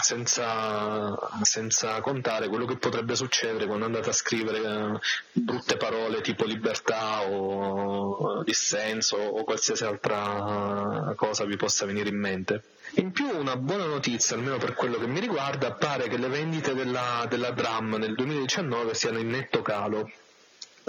senza, 0.00 1.14
senza 1.42 2.00
contare 2.00 2.48
quello 2.48 2.64
che 2.64 2.76
potrebbe 2.76 3.16
succedere 3.16 3.66
quando 3.66 3.84
andate 3.84 4.08
a 4.08 4.14
scrivere 4.14 4.58
eh, 4.58 4.98
brutte 5.32 5.76
parole 5.76 6.22
tipo 6.22 6.46
libertà 6.46 7.28
o 7.28 8.42
dissenso 8.44 9.16
o 9.16 9.44
qualsiasi 9.44 9.84
altra 9.84 11.12
cosa 11.16 11.44
vi 11.44 11.56
possa 11.56 11.84
venire 11.84 12.08
in 12.08 12.18
mente. 12.18 12.62
In 12.98 13.12
più 13.12 13.28
una 13.28 13.56
buona 13.58 13.84
notizia, 13.84 14.36
almeno 14.36 14.56
per 14.56 14.72
quello 14.72 14.98
che 14.98 15.06
mi 15.06 15.20
riguarda, 15.20 15.74
pare 15.74 16.08
che 16.08 16.16
le 16.16 16.28
vendite 16.28 16.72
della, 16.72 17.26
della 17.28 17.50
DRAM 17.50 17.96
nel 17.96 18.14
2019 18.14 18.94
siano 18.94 19.18
in 19.18 19.28
netto 19.28 19.60
calo 19.60 20.10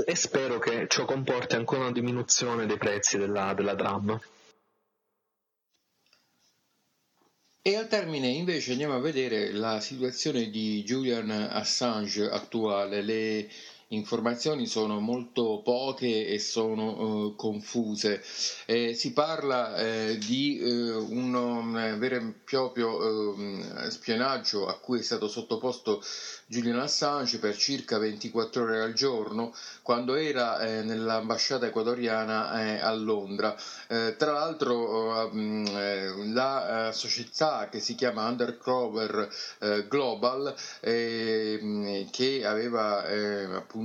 e 0.05 0.15
spero 0.15 0.57
che 0.57 0.87
ciò 0.87 1.03
comporti 1.03 1.55
ancora 1.55 1.81
una 1.81 1.91
diminuzione 1.91 2.65
dei 2.65 2.77
prezzi 2.77 3.17
della, 3.17 3.53
della 3.53 3.73
DRAM. 3.73 4.17
E 7.61 7.75
al 7.75 7.89
termine 7.89 8.27
invece 8.27 8.71
andiamo 8.71 8.95
a 8.95 8.99
vedere 9.01 9.51
la 9.51 9.81
situazione 9.81 10.49
di 10.49 10.83
Julian 10.83 11.29
Assange 11.29 12.29
attuale, 12.29 13.01
le 13.01 13.49
informazioni 13.89 14.65
sono 14.65 14.99
molto 14.99 15.61
poche 15.63 16.27
e 16.27 16.39
sono 16.39 17.31
eh, 17.31 17.35
confuse. 17.35 18.21
Eh, 18.65 18.93
si 18.93 19.13
parla 19.13 19.77
eh, 19.77 20.17
di 20.17 20.59
eh, 20.59 20.91
un, 20.93 21.33
un 21.33 21.95
vero 21.97 22.15
e 22.15 22.33
proprio 22.43 23.33
ehm, 23.35 23.87
spionaggio 23.87 24.67
a 24.67 24.77
cui 24.79 24.99
è 24.99 25.03
stato 25.03 25.27
sottoposto 25.27 26.03
Julian 26.47 26.79
Assange 26.79 27.39
per 27.39 27.55
circa 27.55 27.97
24 27.97 28.63
ore 28.63 28.81
al 28.81 28.93
giorno 28.93 29.53
quando 29.81 30.15
era 30.15 30.59
eh, 30.59 30.81
nell'ambasciata 30.81 31.67
ecuadoriana 31.67 32.61
eh, 32.61 32.79
a 32.79 32.93
Londra. 32.93 33.55
Tra 33.87 34.31
l'altro 34.31 35.31
mm, 35.33 36.33
la 36.33 36.91
società 36.93 37.69
che 37.69 37.79
si 37.79 37.95
chiama 37.95 38.27
Undercover 38.27 39.29
Global 39.87 40.53
mm, 40.85 42.03
che 42.11 42.45
aveva 42.45 43.03
appunto 43.55 43.76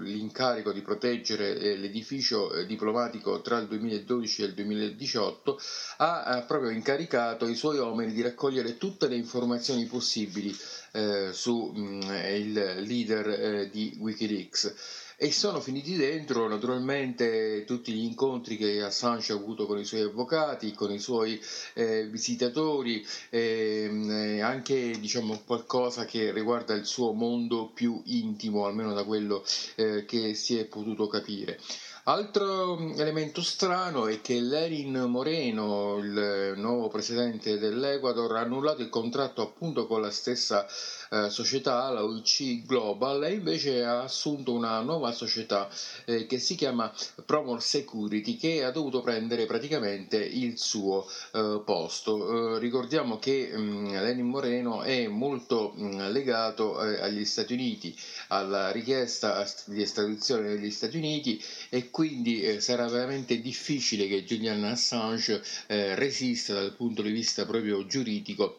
l'incarico 0.00 0.72
di 0.72 0.80
proteggere 0.82 1.76
l'edificio 1.76 2.64
diplomatico 2.64 3.40
tra 3.40 3.58
il 3.58 3.66
2012 3.68 4.42
e 4.42 4.46
il 4.46 4.54
2018 4.54 5.58
ha 5.98 6.44
proprio 6.46 6.70
incaricato 6.70 7.46
i 7.46 7.54
suoi 7.54 7.78
uomini 7.78 8.12
di 8.12 8.22
raccogliere 8.22 8.76
tutte 8.76 9.08
le 9.08 9.16
informazioni 9.16 9.84
possibili 9.86 10.54
eh, 10.92 11.30
su 11.32 11.72
mm, 11.76 12.00
il 12.34 12.52
leader 12.86 13.28
eh, 13.28 13.70
di 13.70 13.96
Wikileaks 13.98 14.74
e 15.22 15.30
sono 15.32 15.60
finiti 15.60 15.96
dentro 15.96 16.48
naturalmente 16.48 17.64
tutti 17.66 17.92
gli 17.92 18.04
incontri 18.04 18.56
che 18.56 18.82
Assange 18.82 19.34
ha 19.34 19.36
avuto 19.36 19.66
con 19.66 19.78
i 19.78 19.84
suoi 19.84 20.00
avvocati, 20.00 20.72
con 20.72 20.90
i 20.90 20.98
suoi 20.98 21.38
eh, 21.74 22.06
visitatori, 22.06 23.06
eh, 23.28 24.40
anche 24.42 24.98
diciamo, 24.98 25.42
qualcosa 25.44 26.06
che 26.06 26.32
riguarda 26.32 26.72
il 26.72 26.86
suo 26.86 27.12
mondo 27.12 27.66
più 27.66 28.00
intimo, 28.06 28.64
almeno 28.64 28.94
da 28.94 29.04
quello 29.04 29.44
eh, 29.74 30.06
che 30.06 30.32
si 30.32 30.56
è 30.56 30.64
potuto 30.64 31.06
capire. 31.06 31.60
Altro 32.04 32.78
mm, 32.78 32.98
elemento 32.98 33.42
strano 33.42 34.06
è 34.06 34.22
che 34.22 34.40
Lenin 34.40 35.02
Moreno, 35.02 35.98
il 35.98 36.54
nuovo 36.56 36.88
presidente 36.88 37.58
dell'Ecuador, 37.58 38.36
ha 38.36 38.40
annullato 38.40 38.80
il 38.80 38.88
contratto 38.88 39.42
appunto 39.42 39.86
con 39.86 40.00
la 40.00 40.10
stessa 40.10 40.66
eh, 41.10 41.28
società, 41.28 41.90
la 41.90 42.02
UC 42.02 42.64
Global, 42.64 43.24
e 43.24 43.32
invece 43.32 43.84
ha 43.84 44.02
assunto 44.02 44.52
una 44.52 44.80
nuova 44.80 45.10
società 45.12 45.68
eh, 46.04 46.26
che 46.26 46.38
si 46.38 46.54
chiama 46.54 46.92
Promor 47.26 47.60
Security 47.60 48.36
che 48.36 48.62
ha 48.62 48.70
dovuto 48.70 49.00
prendere 49.00 49.46
praticamente 49.46 50.16
il 50.16 50.56
suo 50.58 51.04
eh, 51.32 51.62
posto. 51.64 52.56
Eh, 52.56 52.58
ricordiamo 52.60 53.18
che 53.18 53.50
mh, 53.52 53.60
mm, 53.60 53.86
Lenin 53.88 54.26
Moreno 54.26 54.82
è 54.82 55.08
molto 55.08 55.72
mh, 55.74 55.84
mm, 55.84 56.00
legato 56.12 56.80
eh, 56.84 57.00
agli 57.00 57.24
Stati 57.24 57.54
Uniti, 57.54 57.96
alla 58.28 58.70
richiesta 58.70 59.44
di 59.64 59.82
estradizione 59.82 60.48
degli 60.48 60.70
Stati 60.70 60.96
Uniti 60.96 61.42
e 61.70 61.90
quindi 61.90 62.42
eh, 62.42 62.60
sarà 62.60 62.86
veramente 62.86 63.40
difficile 63.40 64.06
che 64.06 64.24
Julian 64.24 64.62
Assange 64.64 65.42
resista 65.66 66.54
dal 66.54 66.74
punto 66.74 67.02
di 67.02 67.10
vista 67.10 67.44
proprio 67.46 67.84
giuridico 67.86 68.58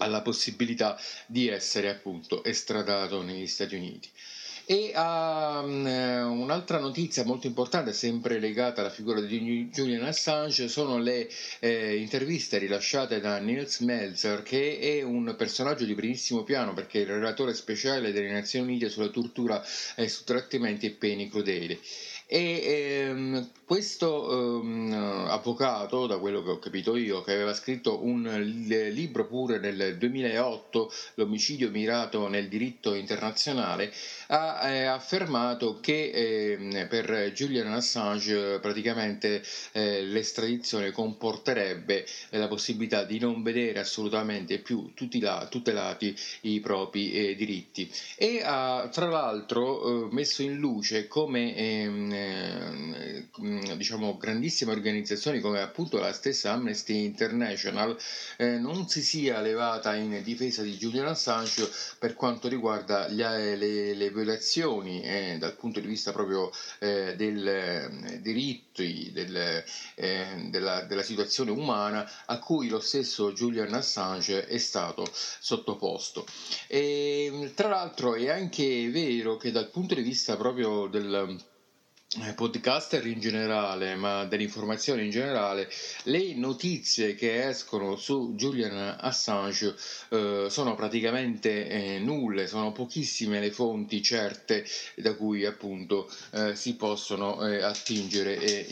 alla 0.00 0.22
possibilità 0.22 0.98
di 1.26 1.48
essere 1.48 1.88
appunto 1.88 2.42
estradato 2.44 3.22
negli 3.22 3.46
Stati 3.46 3.74
Uniti. 3.76 4.10
E 4.70 4.92
um, 4.94 5.84
un'altra 6.42 6.78
notizia 6.78 7.24
molto 7.24 7.48
importante, 7.48 7.92
sempre 7.92 8.38
legata 8.38 8.80
alla 8.80 8.90
figura 8.90 9.20
di 9.20 9.68
Julian 9.72 10.04
Assange, 10.04 10.68
sono 10.68 10.98
le 10.98 11.28
eh, 11.58 11.96
interviste 11.96 12.58
rilasciate 12.58 13.18
da 13.18 13.38
Niels 13.38 13.80
Melzer, 13.80 14.44
che 14.44 14.78
è 14.78 15.02
un 15.02 15.34
personaggio 15.36 15.84
di 15.84 15.96
primissimo 15.96 16.44
piano 16.44 16.72
perché 16.72 16.98
è 16.98 17.02
il 17.02 17.08
relatore 17.08 17.52
speciale 17.54 18.12
delle 18.12 18.30
Nazioni 18.30 18.68
Unite 18.68 18.90
sulla 18.90 19.08
tortura 19.08 19.60
e 19.96 20.08
su 20.08 20.22
trattamenti 20.22 20.86
e 20.86 20.90
pene 20.92 21.28
crudeli 21.28 21.76
E 22.28 22.62
ehm, 22.62 23.50
questo 23.70 24.58
ehm, 24.58 25.26
avvocato, 25.28 26.08
da 26.08 26.18
quello 26.18 26.42
che 26.42 26.50
ho 26.50 26.58
capito 26.58 26.96
io, 26.96 27.22
che 27.22 27.34
aveva 27.34 27.54
scritto 27.54 28.04
un 28.04 28.28
libro 28.66 29.28
pure 29.28 29.60
nel 29.60 29.96
2008, 29.96 30.92
L'omicidio 31.14 31.70
mirato 31.70 32.26
nel 32.26 32.48
diritto 32.48 32.94
internazionale, 32.94 33.92
ha 34.26 34.68
eh, 34.68 34.84
affermato 34.86 35.78
che 35.78 36.58
eh, 36.58 36.86
per 36.86 37.30
Julian 37.32 37.72
Assange 37.72 38.58
praticamente 38.58 39.40
eh, 39.70 40.02
l'estradizione 40.02 40.90
comporterebbe 40.90 42.04
la 42.30 42.48
possibilità 42.48 43.04
di 43.04 43.20
non 43.20 43.40
vedere 43.44 43.78
assolutamente 43.78 44.58
più 44.58 44.94
tutela, 44.94 45.46
tutelati 45.48 46.12
i 46.42 46.58
propri 46.58 47.12
eh, 47.12 47.36
diritti. 47.36 47.88
E 48.16 48.40
ha 48.42 48.88
tra 48.90 49.06
l'altro 49.06 50.08
eh, 50.08 50.12
messo 50.12 50.42
in 50.42 50.56
luce 50.56 51.06
come 51.06 51.54
ehm, 51.54 52.12
eh, 52.12 53.28
diciamo 53.76 54.16
grandissime 54.16 54.72
organizzazioni 54.72 55.40
come 55.40 55.60
appunto 55.60 55.98
la 55.98 56.12
stessa 56.12 56.52
Amnesty 56.52 57.04
International 57.04 57.96
non 58.38 58.88
si 58.88 59.02
sia 59.02 59.40
levata 59.40 59.94
in 59.94 60.22
difesa 60.22 60.62
di 60.62 60.76
Julian 60.76 61.06
Assange 61.06 61.68
per 61.98 62.14
quanto 62.14 62.48
riguarda 62.48 63.08
gli, 63.08 63.22
le, 63.22 63.94
le 63.94 64.10
violazioni 64.10 65.02
eh, 65.02 65.36
dal 65.38 65.54
punto 65.56 65.80
di 65.80 65.86
vista 65.86 66.12
proprio 66.12 66.50
eh, 66.78 67.14
del 67.16 67.46
eh, 67.46 68.20
diritto, 68.20 68.82
del, 68.82 69.62
eh, 69.94 70.46
della, 70.48 70.82
della, 70.82 71.02
situazione 71.02 71.50
umana 71.50 72.08
a 72.26 72.38
cui 72.38 72.68
lo 72.68 72.80
stesso 72.80 73.32
Julian 73.32 73.72
Assange 73.74 74.46
è 74.46 74.58
stato 74.58 75.08
sottoposto. 75.12 76.26
E, 76.66 77.52
tra 77.54 77.68
l'altro 77.68 78.14
è 78.14 78.28
anche 78.28 78.88
vero 78.90 79.36
che 79.36 79.50
dal 79.50 79.70
punto 79.70 79.94
di 79.94 80.02
vista 80.02 80.36
proprio 80.36 80.86
del 80.86 81.14
eh, 81.28 81.49
podcaster 82.34 83.06
in 83.06 83.20
generale, 83.20 83.94
ma 83.94 84.24
dell'informazione 84.24 85.04
in 85.04 85.10
generale, 85.10 85.70
le 86.04 86.34
notizie 86.34 87.14
che 87.14 87.46
escono 87.46 87.94
su 87.94 88.34
Julian 88.34 88.96
Assange 88.98 89.76
eh, 90.08 90.46
sono 90.48 90.74
praticamente 90.74 91.68
eh, 91.68 91.98
nulle, 92.00 92.48
sono 92.48 92.72
pochissime 92.72 93.38
le 93.38 93.52
fonti 93.52 94.02
certe 94.02 94.66
da 94.96 95.14
cui 95.14 95.44
appunto 95.44 96.10
eh, 96.32 96.56
si 96.56 96.74
possono 96.74 97.46
eh, 97.46 97.62
attingere 97.62 98.66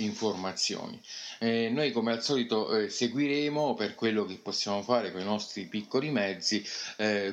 eh, 1.38 1.68
noi 1.70 1.92
come 1.92 2.12
al 2.12 2.22
solito 2.22 2.88
seguiremo 2.88 3.74
per 3.74 3.94
quello 3.94 4.24
che 4.24 4.38
possiamo 4.42 4.83
fare 4.83 5.12
con 5.12 5.20
i 5.20 5.24
nostri 5.24 5.64
piccoli 5.64 6.11
mezzi 6.11 6.64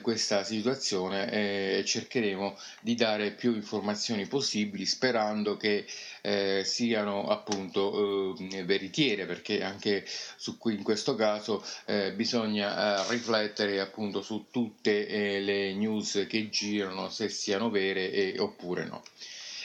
questa 0.01 0.43
situazione 0.43 1.31
e 1.31 1.83
cercheremo 1.85 2.57
di 2.81 2.95
dare 2.95 3.31
più 3.31 3.53
informazioni 3.55 4.27
possibili 4.27 4.85
sperando 4.85 5.57
che 5.57 5.85
eh, 6.25 6.63
siano 6.65 7.27
appunto 7.27 8.35
eh, 8.51 8.63
veritiere 8.63 9.25
perché 9.25 9.63
anche 9.63 10.03
su 10.35 10.57
cui 10.57 10.73
in 10.73 10.83
questo 10.83 11.13
caso 11.15 11.63
eh, 11.85 12.13
bisogna 12.13 13.05
eh, 13.05 13.09
riflettere 13.11 13.79
appunto 13.79 14.21
su 14.21 14.47
tutte 14.49 15.07
eh, 15.07 15.39
le 15.39 15.73
news 15.75 16.25
che 16.27 16.49
girano 16.49 17.09
se 17.09 17.29
siano 17.29 17.69
vere 17.69 18.33
oppure 18.39 18.85
no. 18.85 19.03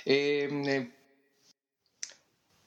E, 0.05 0.46
ehm, 0.48 0.90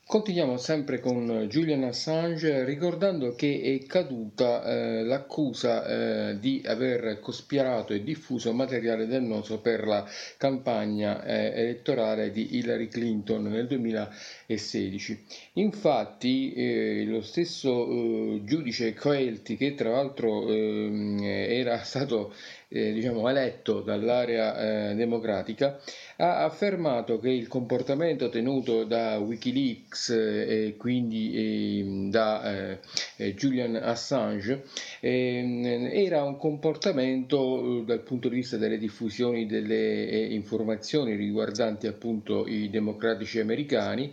Continuiamo 0.06 0.58
sempre 0.58 1.00
con 1.00 1.48
Julian 1.50 1.86
Assange 1.86 2.66
ricordando 2.66 3.34
che 3.36 3.62
è 3.82 3.86
caduta 3.88 4.64
eh, 4.64 5.04
l'accusa 5.04 5.86
eh, 6.30 6.40
di 6.40 6.62
aver 6.66 7.20
cospirato 7.22 7.94
e 7.94 8.04
diffuso 8.04 8.52
materiale 8.54 9.08
dannoso 9.08 9.62
per 9.62 9.88
la 9.88 10.06
campagna 10.38 11.24
eh, 11.24 11.54
elettorale 11.62 12.32
di 12.32 12.58
Hillary 12.58 12.90
Clinton 12.90 13.44
nel 13.44 13.66
2016. 13.66 15.26
Infatti 15.54 16.54
eh, 16.54 17.06
lo 17.06 17.22
stesso 17.22 17.88
eh, 17.88 18.42
giudice 18.44 18.94
Coelti 18.94 19.56
che 19.56 19.74
tra 19.74 19.92
l'altro 19.92 20.48
ehm, 20.48 21.24
era 21.24 21.82
stato 21.82 22.34
eh, 22.74 22.92
diciamo, 22.92 23.30
eletto 23.30 23.82
dall'area 23.82 24.90
eh, 24.90 24.96
democratica, 24.96 25.80
ha 26.18 26.44
affermato 26.44 27.20
che 27.20 27.30
il 27.30 27.48
comportamento 27.48 28.30
tenuto 28.30 28.84
da 28.84 29.20
Wikileaks 29.20 30.10
eh, 30.10 30.66
e 30.68 30.76
quindi 30.78 31.80
ehm, 31.80 32.10
da 32.10 32.72
eh, 32.72 32.80
eh, 33.18 33.34
Julian 33.36 33.76
Assange 33.76 34.64
ehm, 35.00 35.90
era 35.92 36.24
un 36.24 36.38
comportamento 36.38 37.82
eh, 37.82 37.84
dal 37.86 38.02
punto 38.02 38.28
di 38.28 38.36
vista 38.36 38.58
delle 38.58 38.80
diffusioni 38.80 39.46
delle 39.46 40.26
informazioni 40.32 41.16
riguardanti 41.16 41.86
appunto 41.86 42.48
i 42.48 42.70
democratici 42.72 43.40
americani 43.40 44.12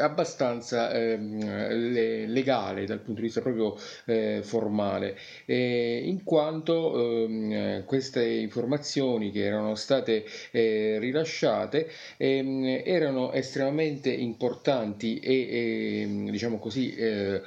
abbastanza 0.00 0.92
ehm, 0.92 2.26
legale 2.26 2.86
dal 2.86 2.98
punto 2.98 3.20
di 3.20 3.26
vista 3.26 3.40
proprio 3.40 3.76
eh, 4.06 4.40
formale, 4.42 5.16
in 5.46 6.22
quanto 6.24 7.24
ehm, 7.24 7.84
queste 7.84 8.24
informazioni 8.24 9.30
che 9.30 9.44
erano 9.44 9.74
state 9.74 10.24
eh, 10.50 10.98
rilasciate 10.98 11.88
ehm, 12.16 12.82
erano 12.84 13.32
estremamente 13.32 14.10
importanti 14.10 15.18
e 15.18 16.00
ehm, 16.02 16.30
diciamo 16.30 16.58
così 16.58 16.94
eh, 16.94 17.42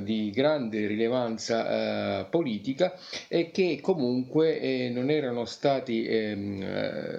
di 0.00 0.30
grande 0.34 0.86
rilevanza 0.86 2.24
politica 2.24 2.94
e 3.28 3.50
che 3.50 3.78
comunque 3.80 4.90
non 4.90 5.10
erano 5.10 5.44
stati 5.44 6.06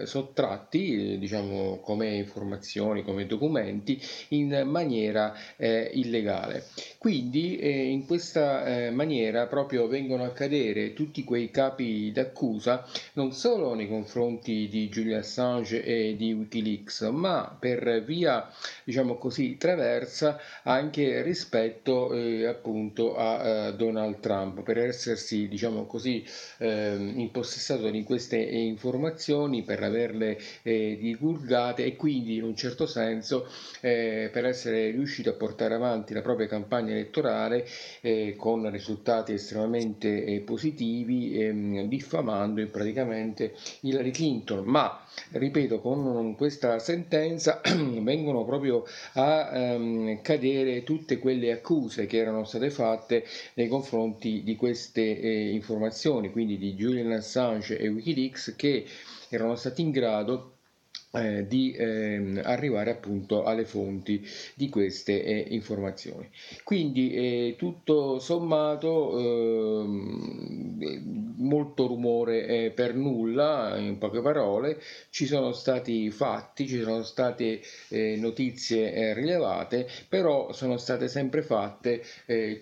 sottratti 0.04 1.18
diciamo 1.18 1.80
come 1.82 2.16
informazioni 2.16 2.99
informazioni, 3.00 3.04
come 3.04 3.26
documenti 3.26 4.00
in 4.30 4.64
maniera 4.66 5.34
eh, 5.58 5.90
illegale. 5.94 6.66
Quindi 6.98 7.58
eh, 7.58 7.90
in 7.90 8.06
questa 8.06 8.66
eh, 8.66 8.92
maniera 8.92 9.48
proprio 9.48 9.88
vengono 9.88 10.24
a 10.24 10.32
cadere 10.32 10.94
tutti 10.94 11.24
quei 11.24 11.50
capi 11.52 12.12
d'accusa 12.12 12.86
non 13.14 13.32
solo 13.32 13.74
nei 13.74 13.88
confronti 13.88 14.68
di 14.70 14.90
Julian 14.90 15.20
Assange 15.20 15.84
e 15.84 16.16
di 16.16 16.34
Wikileaks, 16.34 17.02
ma 17.12 17.56
per 17.58 18.04
via 18.04 18.50
diciamo 18.84 19.16
così 19.16 19.58
traversa 19.58 20.40
anche 20.64 21.22
rispetto 21.22 22.14
eh, 22.14 22.46
appunto 22.46 23.16
a 23.16 23.70
uh, 23.70 23.76
Donald 23.76 24.20
Trump 24.20 24.62
per 24.64 24.78
essersi 24.78 25.48
diciamo 25.48 25.86
così 25.86 26.26
eh, 26.58 26.96
impossessato 27.16 27.90
di 27.90 28.04
queste 28.04 28.38
informazioni 28.38 29.64
per 29.64 29.84
averle 29.84 30.38
eh, 30.64 30.98
divulgate 31.00 31.86
e 31.86 31.96
quindi 31.96 32.36
in 32.36 32.44
un 32.44 32.56
certo 32.56 32.86
senso 32.90 33.48
eh, 33.82 34.30
per 34.34 34.46
essere 34.46 34.92
riuscito 34.92 35.30
a 35.30 35.34
portare 35.34 35.76
avanti 35.76 36.14
la 36.14 36.22
propria 36.22 36.48
campagna 36.48 36.92
elettorale 36.92 37.66
eh, 38.02 38.36
con 38.38 38.70
risultati 38.70 39.34
estremamente 39.34 40.26
eh, 40.26 40.40
positivi, 40.42 41.42
ehm, 41.42 41.88
diffamando 41.88 42.66
praticamente 42.68 43.54
Hillary 43.82 44.12
Clinton. 44.12 44.64
Ma 44.66 45.06
ripeto, 45.32 45.80
con 45.80 46.36
questa 46.36 46.80
sentenza 46.80 47.62
vengono 48.02 48.44
proprio 48.44 48.84
a 49.14 49.50
ehm, 49.54 50.22
cadere 50.22 50.84
tutte 50.84 51.20
quelle 51.20 51.52
accuse 51.52 52.06
che 52.06 52.18
erano 52.18 52.44
state 52.44 52.70
fatte 52.70 53.24
nei 53.54 53.68
confronti 53.68 54.44
di 54.44 54.56
queste 54.56 55.20
eh, 55.20 55.52
informazioni, 55.52 56.32
quindi 56.32 56.58
di 56.58 56.74
Julian 56.74 57.12
Assange 57.12 57.78
e 57.78 57.88
Wikileaks 57.88 58.56
che 58.56 58.86
erano 59.30 59.56
stati 59.56 59.82
in 59.82 59.92
grado 59.92 60.59
eh, 61.12 61.48
di 61.48 61.72
eh, 61.72 62.40
arrivare 62.44 62.92
appunto 62.92 63.44
alle 63.44 63.66
fonti 63.66 64.24
di 64.54 64.70
queste 64.70 65.24
eh, 65.24 65.46
informazioni. 65.50 66.30
Quindi 66.64 67.14
eh, 67.14 67.56
tutto 67.58 68.20
sommato 68.20 69.18
ehm, 69.18 71.34
molto 71.38 71.88
rumore 71.88 72.46
eh, 72.46 72.72
per 72.72 72.94
nulla, 72.94 73.76
in 73.78 73.98
poche 73.98 74.22
parole, 74.22 74.80
ci 75.10 75.26
sono 75.26 75.52
stati 75.52 76.12
fatti, 76.12 76.68
ci 76.68 76.82
sono 76.82 77.02
state 77.02 77.62
eh, 77.90 78.16
notizie 78.18 79.14
rilevate, 79.14 79.88
però 80.08 80.54
sono 80.54 80.78
state 80.78 81.08
sempre 81.08 81.42
fatte 81.42 82.04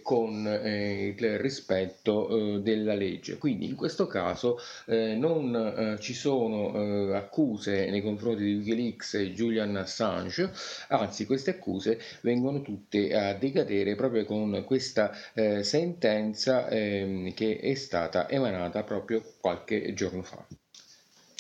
con 0.02 0.46
il 0.46 1.38
rispetto 1.38 2.60
della 2.60 2.94
legge. 2.94 3.38
Quindi 3.38 3.66
in 3.66 3.76
questo 3.76 4.08
caso 4.08 4.58
non 4.86 5.98
ci 6.00 6.13
sono 6.13 7.13
accuse 7.13 7.90
nei 7.90 8.02
confronti 8.02 8.16
di 8.17 8.56
Wikileaks 8.56 9.13
e 9.15 9.32
Julian 9.32 9.75
Assange, 9.75 10.51
anzi 10.89 11.25
queste 11.25 11.51
accuse 11.51 11.99
vengono 12.21 12.62
tutte 12.62 13.15
a 13.15 13.34
decadere 13.34 13.95
proprio 13.95 14.25
con 14.25 14.63
questa 14.65 15.12
eh, 15.34 15.63
sentenza 15.63 16.67
eh, 16.67 17.32
che 17.36 17.60
è 17.60 17.73
stata 17.75 18.30
emanata 18.30 18.84
proprio 18.84 19.23
qualche 19.39 19.93
giorno 19.93 20.23
fa. 20.23 20.45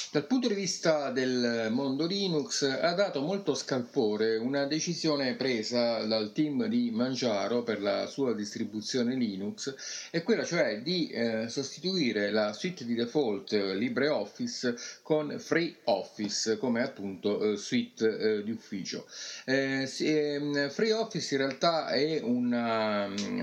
Dal 0.09 0.25
punto 0.25 0.47
di 0.47 0.53
vista 0.53 1.11
del 1.11 1.67
mondo 1.69 2.05
Linux 2.05 2.63
ha 2.63 2.93
dato 2.93 3.19
molto 3.19 3.53
scalpore 3.53 4.37
una 4.37 4.65
decisione 4.65 5.35
presa 5.35 6.01
dal 6.05 6.31
team 6.31 6.67
di 6.67 6.91
Manjaro 6.91 7.61
per 7.61 7.81
la 7.81 8.07
sua 8.07 8.33
distribuzione 8.33 9.15
Linux, 9.15 9.75
è 10.09 10.23
quella 10.23 10.45
cioè 10.45 10.81
di 10.81 11.09
eh, 11.09 11.49
sostituire 11.49 12.31
la 12.31 12.53
suite 12.53 12.85
di 12.85 12.95
default 12.95 13.51
LibreOffice 13.51 14.77
con 15.01 15.37
FreeOffice 15.37 16.57
come 16.57 16.83
appunto 16.83 17.41
eh, 17.41 17.57
suite 17.57 18.17
eh, 18.17 18.43
di 18.43 18.51
ufficio. 18.51 19.05
Eh, 19.43 19.91
ehm, 19.99 20.69
FreeOffice 20.69 21.35
in 21.35 21.41
realtà 21.41 21.89
è 21.89 22.21
una, 22.23 23.09
mm, 23.09 23.36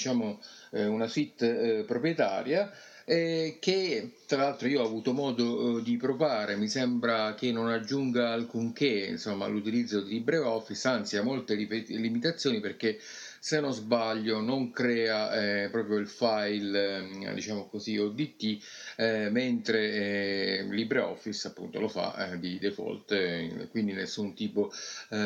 diciamo, 0.00 0.40
eh, 0.70 0.86
una 0.86 1.06
suite 1.06 1.80
eh, 1.80 1.84
proprietaria 1.84 2.72
eh, 3.04 3.58
che 3.60 4.12
tra 4.26 4.42
l'altro 4.42 4.66
io 4.66 4.80
ho 4.80 4.86
avuto 4.86 5.12
modo 5.12 5.80
di 5.80 5.96
provare, 5.96 6.56
mi 6.56 6.68
sembra 6.68 7.34
che 7.34 7.52
non 7.52 7.68
aggiunga 7.68 8.32
alcunché 8.32 9.06
insomma, 9.10 9.44
all'utilizzo 9.44 10.00
di 10.00 10.14
LibreOffice, 10.14 10.88
anzi 10.88 11.16
ha 11.16 11.22
molte 11.22 11.54
limitazioni 11.54 12.60
perché 12.60 12.98
se 13.42 13.58
non 13.58 13.72
sbaglio 13.72 14.40
non 14.40 14.70
crea 14.70 15.64
eh, 15.64 15.70
proprio 15.70 15.96
il 15.96 16.06
file 16.06 17.08
eh, 17.22 17.34
diciamo 17.34 17.68
così 17.68 17.96
ODT 17.96 18.58
eh, 18.96 19.28
mentre 19.30 20.62
LibreOffice 20.68 21.48
appunto 21.48 21.80
lo 21.80 21.88
fa 21.88 22.36
di 22.38 22.58
default 22.58 23.68
quindi 23.70 23.92
nessun 23.92 24.34
tipo 24.34 24.70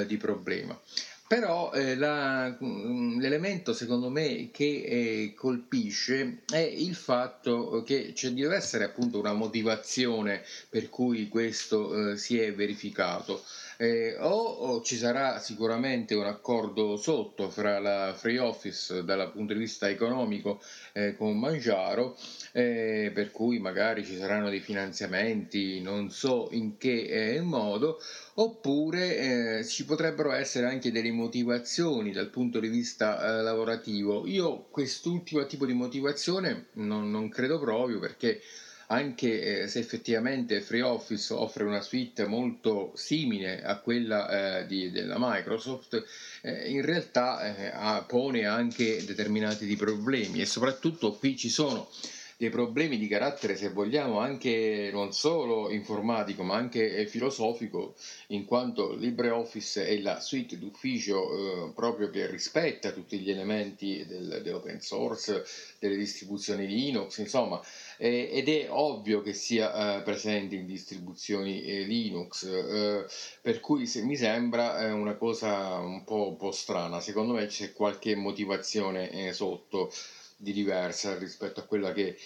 di 0.06 0.16
problema 0.16 0.80
però 1.26 1.72
eh, 1.72 1.96
la, 1.96 2.56
mm, 2.62 3.18
l'elemento 3.18 3.72
secondo 3.72 4.10
me 4.10 4.50
che 4.52 4.64
eh, 4.64 5.34
colpisce 5.34 6.42
è 6.50 6.58
il 6.58 6.94
fatto 6.94 7.82
che 7.84 8.12
ci 8.14 8.32
deve 8.34 8.56
essere 8.56 8.84
appunto 8.84 9.18
una 9.18 9.32
motivazione 9.32 10.42
per 10.68 10.90
cui 10.90 11.28
questo 11.28 12.12
eh, 12.12 12.16
si 12.16 12.38
è 12.38 12.52
verificato. 12.54 13.42
Eh, 13.76 14.16
o, 14.18 14.28
o, 14.28 14.82
ci 14.82 14.96
sarà 14.96 15.38
sicuramente 15.38 16.14
un 16.14 16.26
accordo 16.26 16.96
sotto 16.96 17.50
fra 17.50 17.78
la 17.80 18.14
Free 18.16 18.38
Office 18.38 19.04
dal 19.04 19.32
punto 19.32 19.52
di 19.52 19.58
vista 19.58 19.88
economico 19.88 20.60
eh, 20.92 21.16
con 21.16 21.38
Mangiaro, 21.38 22.16
eh, 22.52 23.10
per 23.12 23.30
cui 23.30 23.58
magari 23.58 24.04
ci 24.04 24.16
saranno 24.16 24.48
dei 24.48 24.60
finanziamenti, 24.60 25.80
non 25.80 26.10
so 26.10 26.48
in 26.52 26.76
che 26.78 27.34
eh, 27.34 27.40
modo, 27.40 27.98
oppure 28.34 29.58
eh, 29.58 29.64
ci 29.64 29.84
potrebbero 29.84 30.32
essere 30.32 30.66
anche 30.66 30.92
delle 30.92 31.10
motivazioni 31.10 32.12
dal 32.12 32.30
punto 32.30 32.60
di 32.60 32.68
vista 32.68 33.38
eh, 33.38 33.42
lavorativo. 33.42 34.26
Io 34.26 34.66
quest'ultimo 34.70 35.46
tipo 35.46 35.66
di 35.66 35.72
motivazione 35.72 36.66
non, 36.74 37.10
non 37.10 37.28
credo 37.28 37.58
proprio 37.58 37.98
perché 37.98 38.40
anche 38.88 39.62
eh, 39.62 39.68
se 39.68 39.78
effettivamente 39.78 40.60
FreeOffice 40.60 41.32
offre 41.34 41.64
una 41.64 41.80
suite 41.80 42.26
molto 42.26 42.92
simile 42.94 43.62
a 43.62 43.78
quella 43.78 44.60
eh, 44.60 44.66
di, 44.66 44.90
della 44.90 45.16
Microsoft, 45.18 46.02
eh, 46.42 46.68
in 46.70 46.82
realtà 46.82 47.56
eh, 47.56 48.04
pone 48.06 48.46
anche 48.46 49.04
determinati 49.04 49.66
problemi 49.76 50.40
e 50.40 50.46
soprattutto 50.46 51.12
qui 51.12 51.36
ci 51.36 51.48
sono 51.48 51.88
dei 52.36 52.50
problemi 52.50 52.98
di 52.98 53.06
carattere, 53.06 53.56
se 53.56 53.70
vogliamo, 53.70 54.18
anche 54.18 54.90
non 54.92 55.12
solo 55.12 55.70
informatico, 55.70 56.42
ma 56.42 56.56
anche 56.56 56.96
eh, 56.96 57.06
filosofico, 57.06 57.94
in 58.28 58.44
quanto 58.44 58.94
LibreOffice 58.94 59.86
è 59.86 59.98
la 60.00 60.20
suite 60.20 60.58
d'ufficio 60.58 61.68
eh, 61.68 61.72
proprio 61.74 62.10
che 62.10 62.28
rispetta 62.28 62.90
tutti 62.92 63.18
gli 63.18 63.30
elementi 63.30 64.04
del, 64.06 64.40
dell'open 64.42 64.80
source, 64.80 65.44
delle 65.78 65.96
distribuzioni 65.96 66.66
Linux, 66.66 67.18
insomma, 67.18 67.60
eh, 67.98 68.30
ed 68.32 68.48
è 68.48 68.66
ovvio 68.70 69.22
che 69.22 69.32
sia 69.32 69.98
eh, 69.98 70.02
presente 70.02 70.56
in 70.56 70.66
distribuzioni 70.66 71.62
eh, 71.62 71.84
Linux, 71.84 72.44
eh, 72.44 73.04
per 73.40 73.60
cui 73.60 73.86
se, 73.86 74.02
mi 74.02 74.16
sembra 74.16 74.92
una 74.94 75.14
cosa 75.14 75.78
un 75.78 76.04
po', 76.04 76.28
un 76.28 76.36
po', 76.36 76.50
strana. 76.50 77.00
Secondo 77.00 77.34
me 77.34 77.46
c'è 77.46 77.72
qualche 77.72 78.14
motivazione 78.14 79.32
sotto 79.32 79.92
di 80.36 80.52
diversa 80.52 81.16
rispetto 81.18 81.60
a 81.60 81.64
quella 81.64 81.92
che 81.92 82.16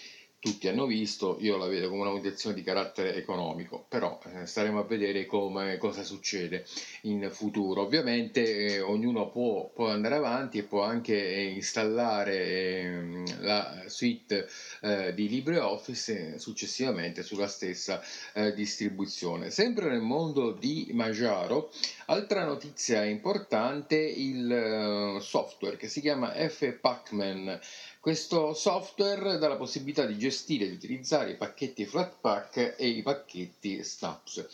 tutti 0.41 0.69
hanno 0.69 0.87
visto, 0.87 1.37
io 1.41 1.57
la 1.57 1.67
vedo 1.67 1.89
come 1.89 2.03
una 2.03 2.13
motivazione 2.13 2.55
di 2.55 2.63
carattere 2.63 3.17
economico, 3.17 3.85
però 3.89 4.21
eh, 4.25 4.47
staremo 4.47 4.79
a 4.79 4.85
vedere 4.85 5.27
come, 5.27 5.79
cosa 5.79 6.05
succede 6.05 6.65
in 7.03 7.29
futuro. 7.33 7.83
Ovviamente 7.83 8.75
eh, 8.75 8.81
ognuno 8.81 9.31
può, 9.31 9.69
può, 9.75 9.89
andare 9.89 10.15
avanti 10.15 10.59
e 10.59 10.63
può 10.63 10.83
anche 10.83 11.15
eh, 11.15 11.47
installare 11.47 12.37
eh, 12.37 13.23
la 13.41 13.83
suite 13.87 14.49
eh, 14.83 15.13
di 15.13 15.29
LibreOffice 15.29 16.35
eh, 16.35 16.39
successivamente 16.39 17.23
sulla 17.25 17.49
stessa 17.49 18.01
distribuzione. 18.55 19.51
Sempre 19.51 19.89
nel 19.89 20.01
mondo 20.01 20.53
di 20.53 20.91
Majaro, 20.93 21.73
altra 22.07 22.45
notizia 22.45 23.05
importante, 23.05 23.97
il 23.97 25.19
software 25.21 25.77
che 25.77 25.89
si 25.89 26.01
chiama 26.01 26.33
F-Pacman 26.33 27.61
questo 28.09 28.55
software 28.55 29.37
dà 29.37 29.49
la 29.49 29.57
possibilità 29.57 30.07
di 30.07 30.17
gestire 30.17 30.65
e 30.65 30.69
di 30.69 30.77
utilizzare 30.77 31.33
i 31.33 31.37
pacchetti 31.37 31.85
Flatpak 31.85 32.77
e 32.79 32.89
i 32.89 33.03
pacchetti 33.03 33.85
Snaps. 33.85 34.47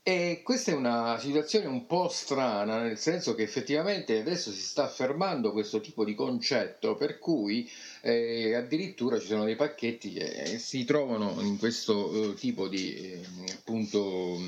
E 0.00 0.42
questa 0.44 0.70
è 0.70 0.74
una 0.74 1.18
situazione 1.18 1.66
un 1.66 1.86
po' 1.86 2.08
strana, 2.08 2.80
nel 2.80 2.96
senso 2.96 3.34
che 3.34 3.42
effettivamente 3.42 4.20
adesso 4.20 4.52
si 4.52 4.60
sta 4.60 4.84
affermando 4.84 5.50
questo 5.50 5.80
tipo 5.80 6.04
di 6.04 6.14
concetto, 6.14 6.94
per 6.94 7.18
cui 7.18 7.68
eh, 8.02 8.54
addirittura 8.54 9.18
ci 9.18 9.26
sono 9.26 9.42
dei 9.42 9.56
pacchetti 9.56 10.12
che 10.12 10.58
si 10.60 10.84
trovano 10.84 11.40
in 11.40 11.58
questo 11.58 12.30
eh, 12.30 12.34
tipo 12.34 12.68
di 12.68 12.94
eh, 12.94 13.22
appunto 13.54 14.38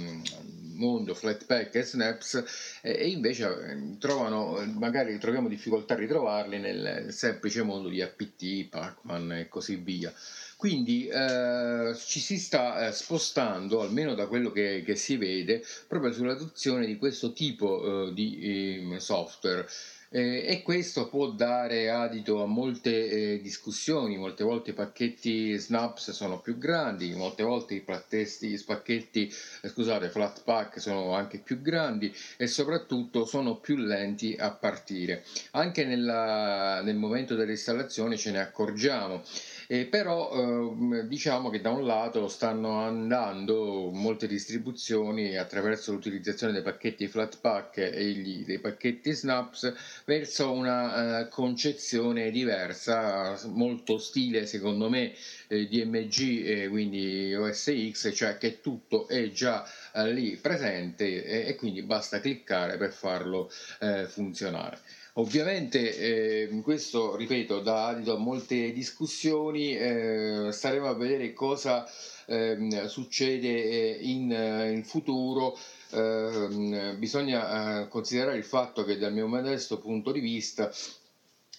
mondo 0.77 1.15
Flatpak 1.15 1.75
e 1.75 1.83
Snaps 1.83 2.81
e 2.83 3.09
invece 3.09 3.45
eh, 3.45 3.99
trovano, 3.99 4.65
magari 4.75 5.19
troviamo 5.19 5.49
difficoltà 5.49 5.95
a 5.95 5.99
ritrovarli 5.99 6.59
nel 6.59 7.07
semplice 7.13 7.63
mondo 7.63 7.89
di 7.89 8.03
APT, 8.03 8.69
Pacman 8.69 9.33
e 9.33 9.49
così 9.49 9.77
via. 9.77 10.13
Quindi 10.57 11.07
eh, 11.07 11.95
ci 12.07 12.19
si 12.19 12.39
sta 12.39 12.87
eh, 12.87 12.93
spostando, 12.93 13.83
almeno 13.83 14.15
da 14.15 14.27
quello 14.27 14.51
che, 14.51 14.83
che, 14.87 14.97
si 14.97 15.19
vede, 15.19 15.63
proprio 15.87 16.13
sull'adozione 16.13 16.87
di 16.87 16.97
questo 16.97 17.35
tipo 17.35 18.09
eh, 18.09 18.15
di 18.15 18.95
eh, 18.95 19.01
software. 19.01 19.69
Eh, 20.17 20.47
e 20.47 20.63
questo 20.63 21.11
può 21.11 21.29
dare 21.29 21.91
adito 21.91 22.43
a 22.43 22.47
molte 22.47 23.35
eh, 23.35 23.41
discussioni, 23.43 24.17
molte 24.17 24.45
volte 24.45 24.71
i 24.71 24.73
pacchetti 24.73 25.59
snaps 25.59 26.13
sono 26.13 26.41
più 26.41 26.57
grandi, 26.57 27.13
molte 27.13 27.43
volte 27.43 27.75
i 27.75 27.83
pacchetti, 27.83 28.59
pacchetti 28.65 29.31
eh, 29.61 29.69
scusate, 29.69 30.09
flat 30.09 30.43
pack 30.43 30.81
sono 30.81 31.13
anche 31.13 31.37
più 31.37 31.61
grandi 31.61 32.11
e 32.39 32.47
soprattutto 32.47 33.27
sono 33.27 33.57
più 33.57 33.77
lenti 33.77 34.35
a 34.39 34.53
partire. 34.53 35.23
Anche 35.51 35.85
nella, 35.85 36.81
nel 36.81 36.97
momento 36.97 37.35
dell'installazione 37.35 38.17
ce 38.17 38.31
ne 38.31 38.41
accorgiamo 38.41 39.23
eh, 39.69 39.87
però 39.87 40.31
eh, 40.33 41.07
diciamo 41.07 41.51
che 41.51 41.61
da 41.61 41.71
un 41.71 41.87
lato 41.87 42.29
stanno 42.29 42.81
andando 42.81 43.91
molte 43.93 44.27
distribuzioni 44.27 45.37
attraverso 45.37 45.93
l'utilizzazione 45.93 46.53
dei 46.53 46.63
pacchetti 46.63 47.07
Flatpak 47.09 47.79
e 47.79 48.11
gli, 48.13 48.45
dei 48.45 48.59
pacchetti 48.59 49.13
Snaps 49.13 49.73
verso 50.05 50.53
una 50.53 51.21
eh, 51.21 51.29
concezione 51.29 52.31
diversa, 52.31 53.39
molto 53.47 53.99
stile 53.99 54.47
secondo 54.47 54.89
me 54.89 55.13
eh, 55.49 55.67
DMG, 55.67 56.69
quindi 56.69 57.35
OS 57.35 57.73
X, 57.91 58.13
cioè 58.15 58.39
che 58.39 58.61
tutto 58.61 59.09
è 59.09 59.31
già 59.31 59.65
eh, 59.95 60.13
lì 60.13 60.37
presente 60.37 61.25
e, 61.25 61.49
e, 61.49 61.55
quindi 61.57 61.83
basta 61.83 62.21
cliccare 62.21 62.77
per 62.77 62.93
farlo 62.93 63.51
eh, 63.81 64.07
funzionare. 64.07 64.79
Ovviamente 65.19 65.97
eh, 65.97 66.61
questo, 66.63 67.17
ripeto, 67.17 67.61
dà 67.61 67.87
adito 67.87 68.15
a 68.15 68.19
molte 68.19 68.71
discussioni, 68.73 69.75
eh, 69.75 70.49
staremo 70.51 70.89
a 70.89 70.93
vedere 70.93 71.33
cosa 71.33 71.87
ehm, 72.27 72.71
eh, 72.71 72.89
succede 72.89 73.97
in, 73.99 74.31
in 74.31 74.85
futuro. 74.85 75.57
Ehm, 75.93 76.99
bisogna 76.99 77.85
eh, 77.85 77.89
considerare 77.89 78.37
il 78.37 78.45
fatto 78.45 78.85
che 78.85 78.99
dal 78.99 79.15
mio 79.15 79.27
modesto 79.27 79.79
punto 79.79 80.13
di 80.13 80.21
vista 80.21 80.71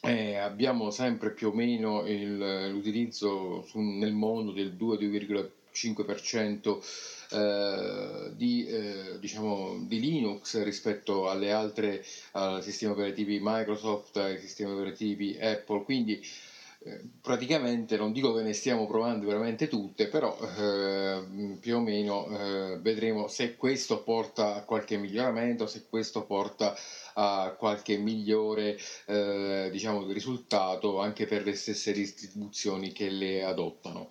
eh, 0.02 0.36
abbiamo 0.36 0.92
sempre 0.92 1.32
più 1.32 1.48
o 1.48 1.52
meno 1.52 2.06
il, 2.06 2.70
l'utilizzo 2.70 3.64
su, 3.64 3.80
nel 3.80 4.14
mondo 4.14 4.52
del 4.52 4.76
2,5% 4.80 6.78
eh, 7.32 8.32
di, 8.34 8.66
eh, 8.68 9.20
diciamo, 9.20 9.84
di, 9.88 10.00
Linux 10.00 10.62
rispetto 10.64 11.30
alle 11.30 11.52
altre 11.52 12.04
uh, 12.34 12.60
sistemi 12.62 12.94
operativi 12.94 13.40
Microsoft, 13.42 14.18
ai 14.18 14.40
sistemi 14.40 14.72
operativi 14.72 15.38
Apple, 15.40 15.84
quindi 15.84 16.22
eh, 16.88 17.02
praticamente 17.22 17.98
non 17.98 18.14
dico 18.14 18.34
che 18.34 18.44
ne 18.44 18.54
stiamo 18.54 18.86
provando 18.88 19.26
veramente 19.26 19.68
tutte, 19.68 20.08
però 20.08 20.38
eh, 20.58 21.58
più 21.60 21.76
o 21.76 21.80
meno 21.82 22.28
eh, 22.28 22.78
vedremo 22.80 23.28
se 23.28 23.56
questo 23.56 24.04
porta 24.04 24.56
a 24.56 24.64
qualche 24.64 24.98
miglioramento, 24.98 25.66
se 25.68 25.88
questo 25.90 26.26
porta 26.26 26.76
a 27.14 27.56
qualche 27.58 27.98
migliore 27.98 28.78
eh, 29.06 29.70
diciamo, 29.72 30.06
risultato 30.12 31.00
anche 31.00 31.26
per 31.26 31.44
le 31.44 31.56
stesse 31.56 31.92
distribuzioni 31.92 32.92
che 32.92 33.10
le 33.10 33.44
adottano. 33.44 34.10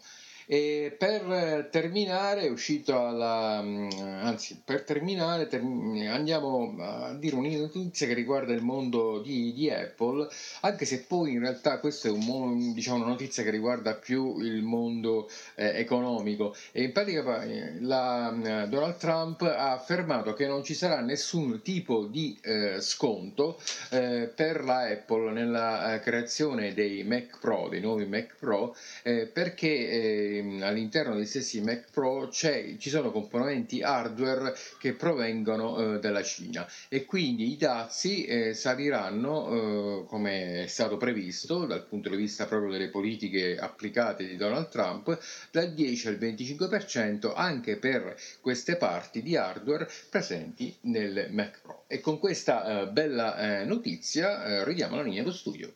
E 0.48 0.94
per 0.96 1.68
terminare, 1.72 2.54
alla. 2.86 3.58
anzi, 3.58 4.60
per 4.64 4.82
terminare, 4.84 5.48
ter, 5.48 5.60
andiamo 5.60 6.76
a 6.78 7.14
dire 7.14 7.34
un'inizia 7.34 8.06
che 8.06 8.14
riguarda 8.14 8.52
il 8.52 8.62
mondo 8.62 9.20
di, 9.20 9.52
di, 9.52 9.68
Apple, 9.70 10.28
anche 10.60 10.84
se 10.84 11.02
poi 11.02 11.32
in 11.32 11.40
realtà 11.40 11.80
questa 11.80 12.06
è 12.06 12.12
un, 12.12 12.72
diciamo, 12.74 12.98
una 12.98 13.08
notizia 13.08 13.42
che 13.42 13.50
riguarda 13.50 13.94
più 13.94 14.38
il 14.38 14.62
mondo 14.62 15.28
eh, 15.56 15.80
economico. 15.80 16.54
E 16.70 16.84
in 16.84 16.92
pratica 16.92 17.44
la, 17.80 18.66
Donald 18.68 18.96
Trump 18.98 19.42
ha 19.42 19.72
affermato 19.72 20.32
che 20.34 20.46
non 20.46 20.62
ci 20.62 20.74
sarà 20.74 21.00
nessun 21.00 21.60
tipo 21.62 22.04
di 22.06 22.38
eh, 22.42 22.80
sconto 22.80 23.60
eh, 23.90 24.30
per 24.32 24.62
la 24.62 24.82
Apple 24.86 25.32
nella 25.32 25.94
eh, 25.94 26.00
creazione 26.00 26.72
dei 26.72 27.02
Mac 27.02 27.38
Pro, 27.40 27.66
dei 27.68 27.80
nuovi 27.80 28.06
Mac 28.06 28.36
Pro, 28.38 28.76
eh, 29.02 29.26
perché 29.26 30.35
ehm, 30.38 30.62
all'interno 30.62 31.14
dei 31.14 31.26
stessi 31.26 31.60
Mac 31.60 31.90
Pro 31.90 32.30
ci 32.30 32.78
sono 32.78 33.10
componenti 33.10 33.82
hardware 33.82 34.54
che 34.78 34.94
provengono 34.94 35.94
eh, 35.94 35.98
dalla 35.98 36.22
Cina 36.22 36.66
e 36.88 37.04
quindi 37.04 37.50
i 37.52 37.56
dazi 37.56 38.24
eh, 38.24 38.54
saliranno 38.54 40.04
come 40.08 40.64
è 40.64 40.66
stato 40.66 40.96
previsto 40.96 41.66
dal 41.66 41.86
punto 41.86 42.08
di 42.08 42.16
vista 42.16 42.46
proprio 42.46 42.70
delle 42.70 42.88
politiche 42.88 43.56
applicate 43.58 44.26
di 44.26 44.36
Donald 44.36 44.68
Trump 44.68 45.18
dal 45.50 45.72
10 45.72 46.08
al 46.08 46.14
25% 46.16 47.32
anche 47.34 47.76
per 47.76 48.16
queste 48.40 48.76
parti 48.76 49.22
di 49.22 49.36
hardware 49.36 49.88
presenti 50.10 50.74
nel 50.82 51.28
Mac 51.30 51.60
Pro. 51.62 51.84
E 51.86 52.00
con 52.00 52.18
questa 52.18 52.82
eh, 52.82 52.88
bella 52.88 53.60
eh, 53.60 53.64
notizia 53.64 54.44
eh, 54.44 54.64
ridiamo 54.64 54.96
la 54.96 55.02
linea 55.02 55.22
allo 55.22 55.32
studio. 55.32 55.72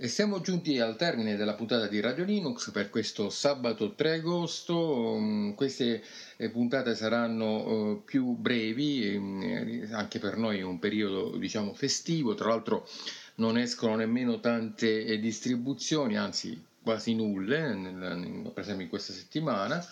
E 0.00 0.06
siamo 0.06 0.40
giunti 0.40 0.78
al 0.78 0.94
termine 0.94 1.34
della 1.34 1.54
puntata 1.54 1.88
di 1.88 1.98
Radio 1.98 2.22
Linux 2.22 2.70
per 2.70 2.88
questo 2.88 3.30
sabato 3.30 3.94
3 3.96 4.12
agosto. 4.18 4.76
Um, 4.76 5.56
queste 5.56 6.04
eh, 6.36 6.50
puntate 6.50 6.94
saranno 6.94 7.94
uh, 7.96 8.04
più 8.04 8.36
brevi, 8.36 9.16
um, 9.16 9.88
anche 9.90 10.20
per 10.20 10.36
noi 10.36 10.58
è 10.60 10.62
un 10.62 10.78
periodo 10.78 11.36
diciamo 11.36 11.74
festivo, 11.74 12.34
tra 12.34 12.46
l'altro 12.46 12.86
non 13.38 13.58
escono 13.58 13.96
nemmeno 13.96 14.38
tante 14.38 15.04
eh, 15.04 15.18
distribuzioni, 15.18 16.16
anzi 16.16 16.56
quasi 16.82 17.14
nulle, 17.14 17.74
nel, 17.74 18.50
per 18.54 18.62
esempio 18.62 18.84
in 18.84 18.90
questa 18.90 19.12
settimana 19.12 19.84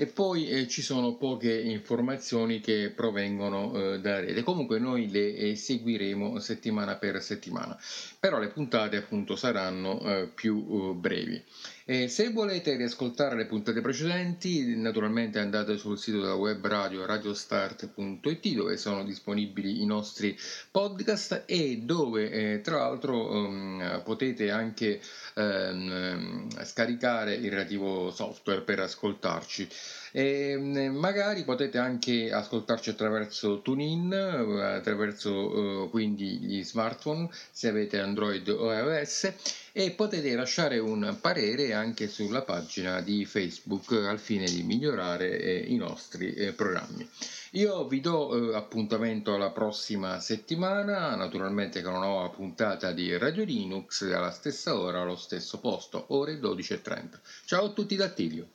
e 0.00 0.06
poi 0.06 0.48
eh, 0.48 0.66
ci 0.66 0.80
sono 0.80 1.16
poche 1.16 1.52
informazioni 1.60 2.60
che 2.60 2.90
provengono 2.94 3.74
eh, 3.74 4.00
da 4.00 4.20
rete. 4.20 4.42
Comunque 4.42 4.78
noi 4.78 5.10
le 5.10 5.34
eh, 5.34 5.56
seguiremo 5.56 6.38
settimana 6.38 6.96
per 6.96 7.22
settimana, 7.22 7.78
però 8.18 8.38
le 8.38 8.48
puntate 8.48 8.96
appunto 8.96 9.36
saranno 9.36 10.00
eh, 10.00 10.30
più 10.34 10.56
uh, 10.56 10.94
brevi. 10.94 11.42
E 11.90 12.06
se 12.06 12.30
volete 12.30 12.76
riascoltare 12.76 13.34
le 13.34 13.46
puntate 13.46 13.80
precedenti, 13.80 14.76
naturalmente 14.76 15.40
andate 15.40 15.76
sul 15.76 15.98
sito 15.98 16.20
della 16.20 16.36
web 16.36 16.64
radio 16.64 17.04
radiostart.it 17.04 18.54
dove 18.54 18.76
sono 18.76 19.02
disponibili 19.02 19.82
i 19.82 19.86
nostri 19.86 20.38
podcast 20.70 21.42
e 21.46 21.78
dove 21.78 22.30
eh, 22.30 22.60
tra 22.60 22.76
l'altro 22.76 23.32
um, 23.32 24.02
potete 24.04 24.52
anche 24.52 25.00
um, 25.34 26.48
scaricare 26.62 27.34
il 27.34 27.50
relativo 27.50 28.12
software 28.12 28.60
per 28.60 28.78
ascoltarci. 28.78 29.68
E 30.12 30.56
mm, 30.56 30.94
magari 30.94 31.42
potete 31.42 31.78
anche 31.78 32.30
ascoltarci 32.30 32.90
attraverso 32.90 33.62
TuneIn, 33.62 34.12
attraverso 34.12 35.32
uh, 35.32 35.90
quindi 35.90 36.38
gli 36.38 36.62
smartphone 36.62 37.28
se 37.50 37.66
avete 37.66 37.98
Android 37.98 38.48
o 38.48 38.72
iOS 38.72 39.32
e 39.72 39.92
potete 39.92 40.34
lasciare 40.34 40.78
un 40.78 41.16
parere 41.20 41.72
anche 41.72 42.08
sulla 42.08 42.42
pagina 42.42 43.00
di 43.00 43.24
Facebook 43.24 43.92
al 43.92 44.18
fine 44.18 44.46
di 44.46 44.62
migliorare 44.62 45.38
eh, 45.38 45.58
i 45.68 45.76
nostri 45.76 46.34
eh, 46.34 46.52
programmi. 46.52 47.08
Io 47.52 47.86
vi 47.86 48.00
do 48.00 48.52
eh, 48.52 48.56
appuntamento 48.56 49.34
alla 49.34 49.50
prossima 49.50 50.20
settimana, 50.20 51.14
naturalmente 51.16 51.82
con 51.82 51.94
una 51.94 52.06
nuova 52.06 52.28
puntata 52.28 52.92
di 52.92 53.16
Radio 53.16 53.44
Linux 53.44 54.02
alla 54.02 54.30
stessa 54.30 54.78
ora, 54.78 55.00
allo 55.00 55.16
stesso 55.16 55.58
posto, 55.58 56.04
ore 56.08 56.38
12.30. 56.38 57.20
Ciao 57.44 57.66
a 57.66 57.70
tutti 57.70 57.96
da 57.96 58.08
Tilio. 58.08 58.48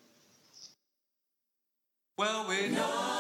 Well, 2.18 2.46
we. 2.48 3.15